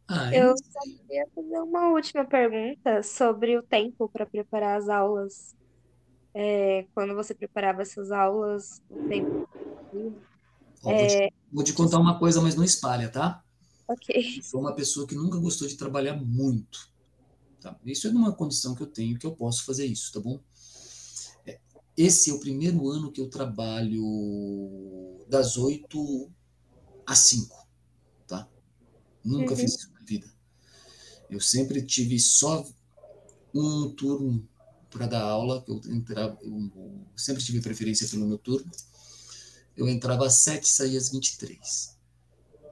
[0.09, 5.57] ah, eu só queria fazer uma última pergunta sobre o tempo para preparar as aulas.
[6.33, 9.49] É, quando você preparava essas aulas, o tempo.
[10.85, 13.43] Ó, vou, te, vou te contar uma coisa, mas não espalha, tá?
[13.89, 14.37] Ok.
[14.37, 16.95] Eu sou uma pessoa que nunca gostou de trabalhar muito.
[17.67, 17.77] Tá?
[17.85, 20.41] Isso é numa condição que eu tenho, que eu posso fazer isso, tá bom?
[21.45, 21.59] É,
[21.97, 26.31] esse é o primeiro ano que eu trabalho das 8
[27.05, 27.67] às 5,
[28.29, 28.49] tá?
[29.25, 29.57] Nunca uhum.
[29.57, 30.33] fiz isso na vida.
[31.29, 32.65] Eu sempre tive só
[33.53, 34.49] um turno
[34.89, 36.71] para dar aula, eu, entrava, eu
[37.17, 38.71] sempre tive preferência pelo meu turno.
[39.77, 41.96] Eu entrava às 7 e saía às 23.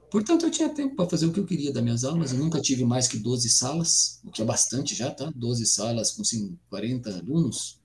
[0.09, 2.31] Portanto, eu tinha tempo para fazer o que eu queria das minhas aulas.
[2.31, 5.31] Eu nunca tive mais que 12 salas, o que é bastante já, tá?
[5.35, 7.79] 12 salas com assim, 40 alunos.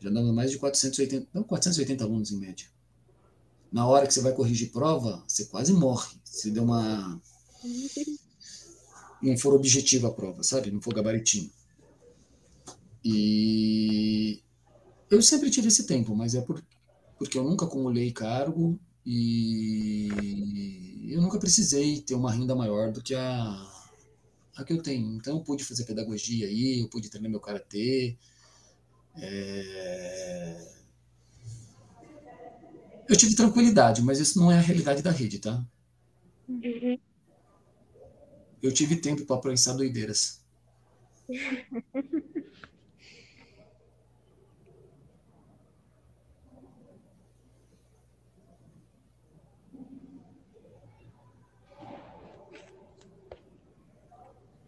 [0.00, 2.66] Já dava mais de 480, não, 480 alunos em média.
[3.72, 6.16] Na hora que você vai corrigir prova, você quase morre.
[6.24, 7.20] Se deu uma.
[9.22, 10.70] Não for objetiva a prova, sabe?
[10.70, 11.50] Não for gabaritinho.
[13.04, 14.42] E
[15.10, 16.62] eu sempre tive esse tempo, mas é por,
[17.18, 20.08] porque eu nunca acumulei cargo e
[21.10, 23.70] eu nunca precisei ter uma renda maior do que a,
[24.56, 25.14] a que eu tenho.
[25.16, 28.16] Então, eu pude fazer pedagogia aí, eu pude treinar meu karatê.
[29.16, 30.74] É...
[33.08, 35.64] Eu tive tranquilidade, mas isso não é a realidade da rede, tá?
[36.48, 36.98] Uhum.
[38.62, 40.42] Eu tive tempo para pensar doideiras.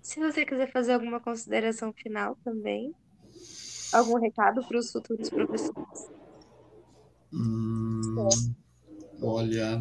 [0.06, 2.94] Se você quiser fazer alguma consideração final também,
[3.92, 6.08] algum recado para os futuros professores?
[7.32, 8.00] Hum,
[9.20, 9.80] olha.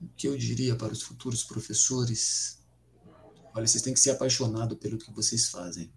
[0.00, 2.64] O que eu diria para os futuros professores?
[3.54, 5.92] Olha, vocês têm que ser apaixonados pelo que vocês fazem.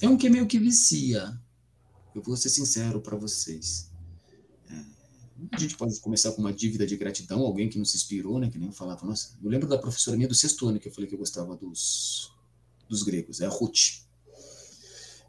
[0.00, 1.38] É um que meio que vicia.
[2.14, 3.94] Eu vou ser sincero para vocês.
[5.52, 8.48] A gente pode começar com uma dívida de gratidão, alguém que nos inspirou, né?
[8.48, 11.08] Que nem falava, nossa, eu lembro da professora minha do sexto ano que eu falei
[11.08, 12.32] que eu gostava dos,
[12.88, 14.00] dos gregos, é a Ruth.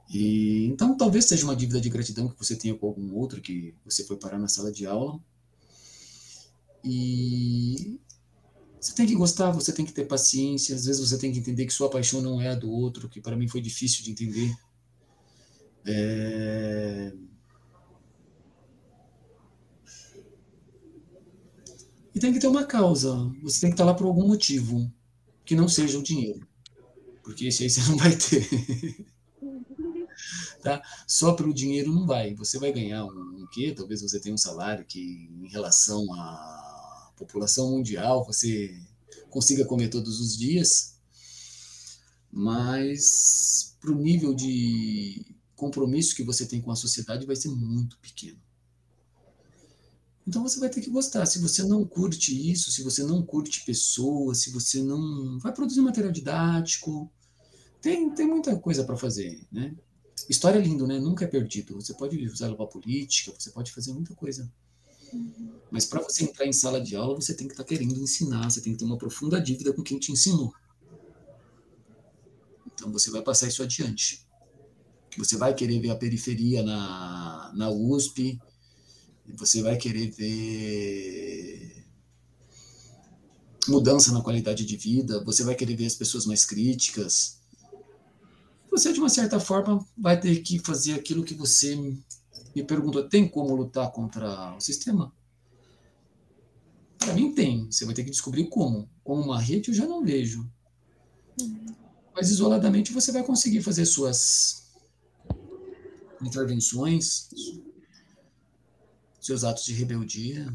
[0.09, 3.75] E, então, talvez seja uma dívida de gratidão que você tenha com algum outro que
[3.84, 5.19] você foi parar na sala de aula.
[6.84, 7.99] E
[8.79, 10.73] você tem que gostar, você tem que ter paciência.
[10.73, 13.19] Às vezes você tem que entender que sua paixão não é a do outro, que
[13.19, 14.55] para mim foi difícil de entender.
[15.85, 17.13] É
[22.18, 23.14] E tem que ter uma causa.
[23.44, 24.91] Você tem que estar lá por algum motivo,
[25.45, 26.48] que não seja o dinheiro.
[27.22, 29.06] Porque esse aí você não vai ter.
[30.64, 30.81] tá?
[31.06, 32.34] Só pelo dinheiro não vai.
[32.34, 33.72] Você vai ganhar um, um quê?
[33.72, 38.76] Talvez você tenha um salário que, em relação à população mundial, você
[39.30, 40.95] consiga comer todos os dias.
[42.31, 45.23] Mas para o nível de
[45.56, 48.46] compromisso que você tem com a sociedade vai ser muito pequeno.
[50.27, 51.25] Então você vai ter que gostar.
[51.25, 55.79] Se você não curte isso, se você não curte pessoas, se você não vai produzir
[55.79, 57.09] material didático,
[57.81, 59.73] tem, tem muita coisa para fazer, né?
[60.29, 60.99] História é lindo, né?
[60.99, 61.75] Nunca é perdido.
[61.75, 64.51] Você pode usar para política, você pode fazer muita coisa.
[65.71, 68.49] Mas para você entrar em sala de aula, você tem que estar tá querendo ensinar,
[68.49, 70.53] você tem que ter uma profunda dívida com quem te ensinou.
[72.73, 74.27] Então você vai passar isso adiante.
[75.17, 78.37] Você vai querer ver a periferia na, na USP,
[79.33, 81.85] você vai querer ver
[83.67, 87.37] mudança na qualidade de vida, você vai querer ver as pessoas mais críticas.
[88.71, 91.75] Você, de uma certa forma, vai ter que fazer aquilo que você
[92.55, 95.13] me perguntou: tem como lutar contra o sistema?
[96.97, 97.65] Para mim, tem.
[97.71, 98.89] Você vai ter que descobrir como.
[99.03, 100.49] Com uma rede, eu já não vejo.
[102.13, 104.67] Mas isoladamente, você vai conseguir fazer suas
[106.21, 107.29] intervenções,
[109.27, 110.51] seus atos de rebeldia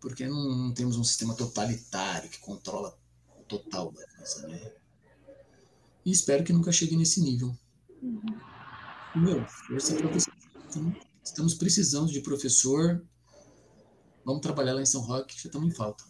[0.00, 2.98] porque não, não, temos um sistema totalitário que controla
[3.38, 4.72] o total da coisa, né?
[6.04, 7.54] E espero que nunca chegue nesse nível.
[8.02, 8.22] Uhum.
[9.14, 10.30] Meu, força você.
[11.22, 13.04] Estamos precisando de professor.
[14.24, 16.02] Vamos trabalhar lá em São Roque, já estamos em falta.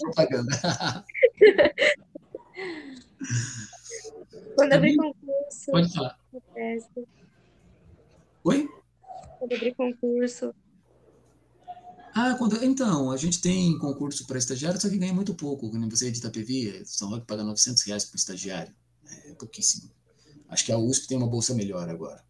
[0.00, 1.04] Propaganda.
[4.54, 5.70] Quando abrir concurso.
[5.70, 6.18] Pode falar.
[8.44, 8.75] Oi?
[9.46, 10.52] Quando abrir concurso,
[12.12, 15.70] ah, quando, então, a gente tem concurso para estagiário, só que ganha muito pouco.
[15.70, 18.74] Quando você é de Itapevi, São Roque paga 900 reais para estagiário.
[19.26, 19.90] É pouquíssimo.
[20.48, 22.24] Acho que a USP tem uma bolsa melhor agora.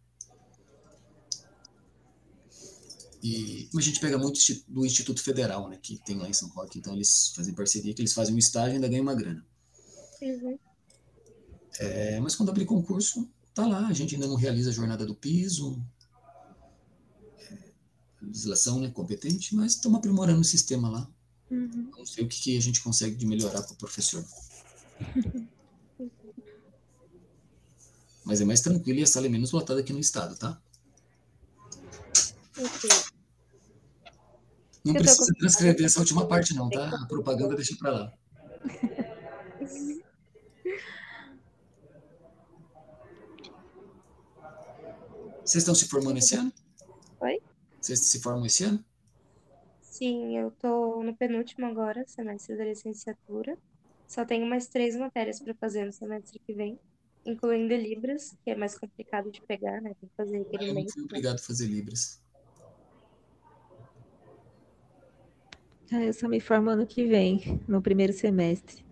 [3.23, 6.79] E a gente pega muito do Instituto Federal, né, que tem lá em São Roque,
[6.79, 9.43] então eles fazem parceria, que eles fazem um estágio e ainda ganham uma grana.
[10.21, 10.59] Uhum.
[11.79, 15.15] É, mas quando abrir concurso, tá lá, a gente ainda não realiza a jornada do
[15.15, 15.81] piso,
[18.27, 21.09] legislação né, competente, mas estamos aprimorando o sistema lá.
[21.49, 21.89] Uhum.
[21.91, 24.23] Vamos ver o que, que a gente consegue de melhorar para o professor.
[28.25, 30.61] mas é mais tranquilo e a sala é menos lotada aqui no estado, tá?
[32.57, 32.89] Okay.
[34.83, 36.89] Não Eu precisa transcrever essa última parte, não, tá?
[36.89, 38.13] A propaganda deixa para lá.
[45.43, 46.51] Vocês estão se formando esse ano?
[47.87, 48.83] Vocês se formam esse ano?
[49.81, 53.57] Sim, eu tô no penúltimo agora, semestre da licenciatura.
[54.05, 56.77] Só tenho mais três matérias para fazer no semestre que vem,
[57.25, 59.95] incluindo Libras, que é mais complicado de pegar, né?
[60.01, 60.93] Tem que fazer requerimento.
[60.97, 62.21] Ah, eu obrigado a fazer Libras.
[65.89, 68.85] Ah, eu só me formo ano que vem, no primeiro semestre.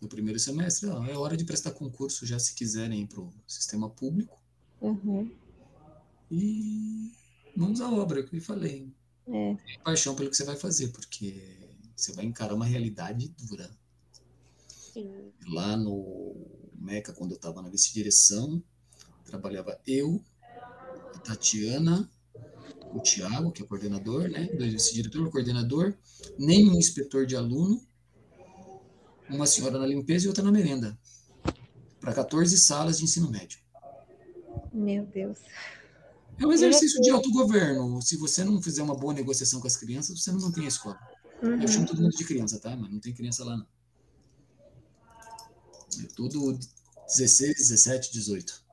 [0.00, 3.30] No primeiro semestre, ó, é hora de prestar concurso já se quiserem ir para o
[3.46, 4.40] sistema público.
[4.80, 5.30] Uhum.
[6.30, 7.12] E
[7.56, 8.92] mãos à obra, é o que eu falei.
[9.28, 9.56] É.
[9.82, 11.58] paixão pelo que você vai fazer, porque
[11.96, 13.68] você vai encarar uma realidade dura.
[14.68, 15.32] Sim.
[15.48, 16.36] Lá no
[16.74, 18.62] Meca, quando eu estava na vice-direção,
[19.24, 20.22] trabalhava eu,
[21.14, 22.08] a Tatiana,
[22.94, 24.46] o Tiago, que é o coordenador, né?
[24.56, 25.96] Dois vice-diretor, o coordenador,
[26.38, 27.84] nem um inspetor de aluno,
[29.28, 30.96] uma senhora na limpeza e outra na merenda.
[32.00, 33.58] Para 14 salas de ensino médio.
[34.72, 35.40] Meu Deus.
[36.38, 38.00] É um exercício de autogoverno.
[38.02, 40.98] Se você não fizer uma boa negociação com as crianças, você não mantém a escola.
[41.42, 41.60] Uhum.
[41.60, 42.76] Eu chamo todo mundo de criança, tá?
[42.76, 43.66] Mas não tem criança lá, não.
[46.02, 46.58] É tudo
[47.06, 48.64] 16, 17, 18.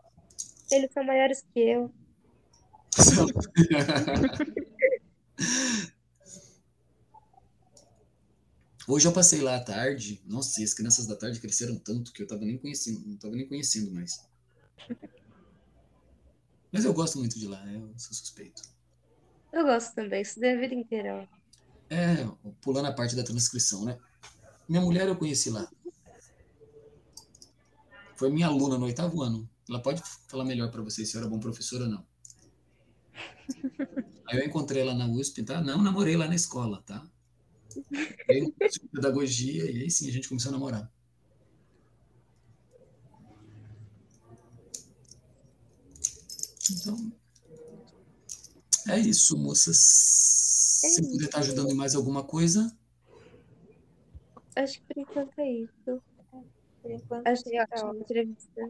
[0.72, 1.94] Eles são maiores que eu.
[8.88, 10.22] Hoje eu passei lá à tarde.
[10.26, 13.36] Nossa, e as crianças da tarde cresceram tanto que eu tava nem conhecendo, não estava
[13.36, 14.20] nem conhecendo mais.
[16.74, 17.76] Mas eu gosto muito de lá, né?
[17.76, 18.64] eu sou suspeito.
[19.52, 21.30] Eu gosto também, estudei a vida inteira.
[21.88, 22.28] É,
[22.60, 24.00] pulando a parte da transcrição, né?
[24.68, 25.70] Minha mulher eu conheci lá.
[28.16, 29.48] Foi minha aluna no oitavo ano.
[29.70, 32.04] Ela pode falar melhor para vocês se eu era bom professor ou não.
[34.28, 35.62] Aí eu encontrei ela na USP, tá?
[35.62, 37.06] Não namorei lá na escola, tá?
[38.28, 38.52] Aí,
[38.92, 40.92] pedagogia, e aí sim a gente começou a namorar.
[46.72, 47.12] Então,
[48.88, 50.82] é isso, moças.
[50.84, 51.12] É Se isso.
[51.12, 52.76] puder estar ajudando em mais alguma coisa.
[54.56, 56.02] Acho que por enquanto é isso.
[56.82, 58.70] Por enquanto, Achei é ótima a entrevista.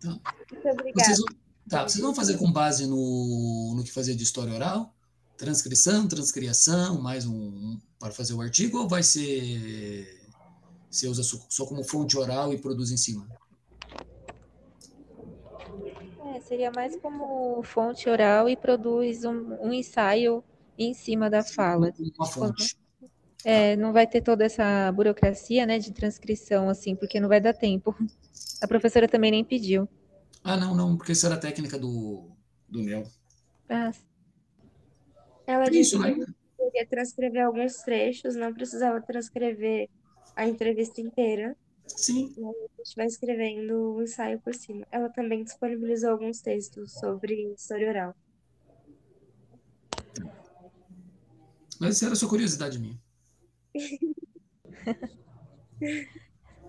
[0.00, 0.20] Tá.
[0.52, 1.04] Muito obrigada.
[1.04, 1.26] Vocês vão,
[1.68, 4.94] tá, vocês vão fazer com base no, no que fazia de história oral?
[5.36, 10.22] Transcrição, transcriação, mais um para fazer o artigo, ou vai ser.
[10.90, 13.26] Você usa só como fonte oral e produz em cima?
[16.46, 20.42] Seria mais como fonte oral e produz um, um ensaio
[20.78, 21.92] em cima da fala.
[22.18, 22.76] Uma fonte.
[23.44, 27.52] É, não vai ter toda essa burocracia, né, de transcrição, assim, porque não vai dar
[27.52, 27.94] tempo.
[28.60, 29.88] A professora também nem pediu.
[30.42, 32.30] Ah, não, não, porque isso era a técnica do,
[32.68, 33.04] do Neo.
[33.68, 33.92] Ah.
[35.46, 36.12] Ela disse né?
[36.12, 36.24] que
[36.56, 39.88] queria transcrever alguns trechos, não precisava transcrever
[40.34, 41.56] a entrevista inteira.
[41.86, 42.34] Sim.
[42.36, 44.86] E aí a gente vai escrevendo um ensaio por cima.
[44.90, 48.14] Ela também disponibilizou alguns textos sobre história oral.
[51.80, 53.00] Mas era só curiosidade minha.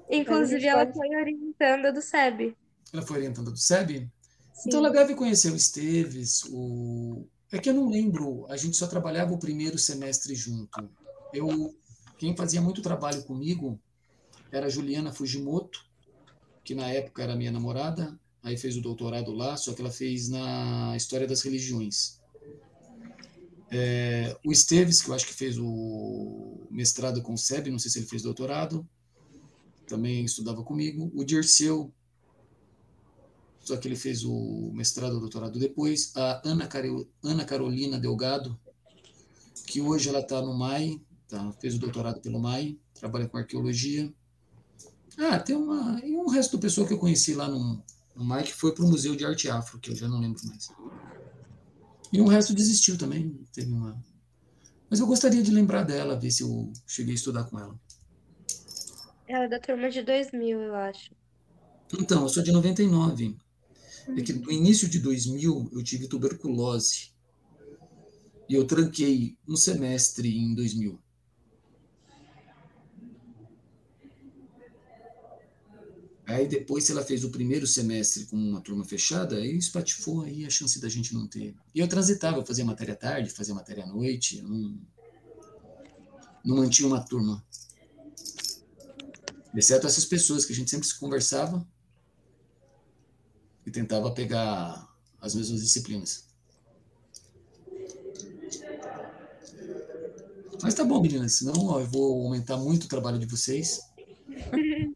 [0.10, 2.56] Inclusive, ela foi orientando do SEB.
[2.94, 4.10] Ela foi orientando do SEB?
[4.54, 4.68] Sim.
[4.68, 7.28] Então ela deve conhecer o Esteves, o...
[7.52, 10.90] É que eu não lembro, a gente só trabalhava o primeiro semestre junto.
[11.34, 11.74] Eu,
[12.18, 13.80] quem fazia muito trabalho comigo
[14.52, 15.86] era Juliana Fujimoto,
[16.64, 20.30] que na época era minha namorada, aí fez o doutorado lá, só que ela fez
[20.30, 22.22] na História das Religiões.
[23.70, 27.92] É, o Esteves, que eu acho que fez o mestrado com o SEB, não sei
[27.92, 28.88] se ele fez doutorado,
[29.88, 31.12] também estudava comigo.
[31.14, 31.94] O Dirceu,
[33.60, 36.16] só que ele fez o mestrado ou doutorado depois.
[36.16, 36.70] A Ana,
[37.24, 38.58] Ana Carolina Delgado,
[39.66, 41.52] que hoje ela está no MAI, tá?
[41.60, 44.14] fez o doutorado pelo MAI, trabalha com arqueologia.
[45.18, 46.00] Ah, tem uma.
[46.06, 47.84] E um resto do pessoal que eu conheci lá no,
[48.16, 50.40] no MAI que foi para o Museu de Arte Afro, que eu já não lembro
[50.46, 50.70] mais.
[52.14, 53.38] E o resto desistiu também.
[53.52, 54.02] Teve uma.
[54.90, 57.78] Mas eu gostaria de lembrar dela, ver se eu cheguei a estudar com ela.
[59.28, 61.12] Ela é da turma de 2000, eu acho.
[62.00, 63.36] Então, eu sou de 99.
[64.16, 67.12] É que no início de 2000 eu tive tuberculose.
[68.48, 70.98] E eu tranquei um semestre em 2000.
[76.28, 80.46] Aí depois, se ela fez o primeiro semestre com uma turma fechada, aí espatifou aí
[80.46, 81.56] a chance da gente não ter.
[81.74, 84.78] E eu transitava, eu fazia matéria à tarde, fazia matéria à noite, não,
[86.44, 87.42] não mantinha uma turma.
[89.56, 91.66] Exceto essas pessoas que a gente sempre se conversava
[93.66, 94.86] e tentava pegar
[95.22, 96.28] as mesmas disciplinas.
[100.62, 103.80] Mas tá bom, meninas, senão ó, eu vou aumentar muito o trabalho de vocês.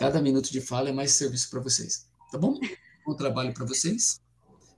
[0.00, 2.08] Cada minuto de fala é mais serviço para vocês.
[2.32, 2.58] Tá bom?
[3.04, 4.18] Bom trabalho para vocês.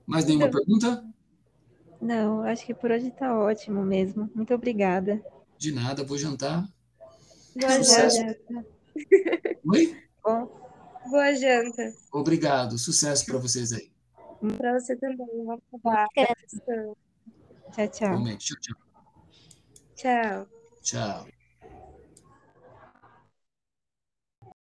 [0.05, 1.01] Mais nenhuma pergunta?
[2.01, 4.29] Não, acho que por hoje está ótimo mesmo.
[4.35, 5.23] Muito obrigada.
[5.57, 6.67] De nada, vou jantar.
[7.55, 8.17] Boa Sucesso.
[8.17, 8.65] janta.
[9.65, 9.97] Oi?
[10.21, 10.69] Bom.
[11.09, 11.93] Boa janta.
[12.11, 12.77] Obrigado.
[12.77, 13.89] Sucesso para vocês aí.
[14.57, 15.45] Para você também.
[15.45, 15.63] Vamos.
[17.71, 18.27] Tchau, tchau.
[18.37, 18.37] Tchau, tchau.
[19.95, 20.47] Tchau.
[20.81, 21.42] Tchau.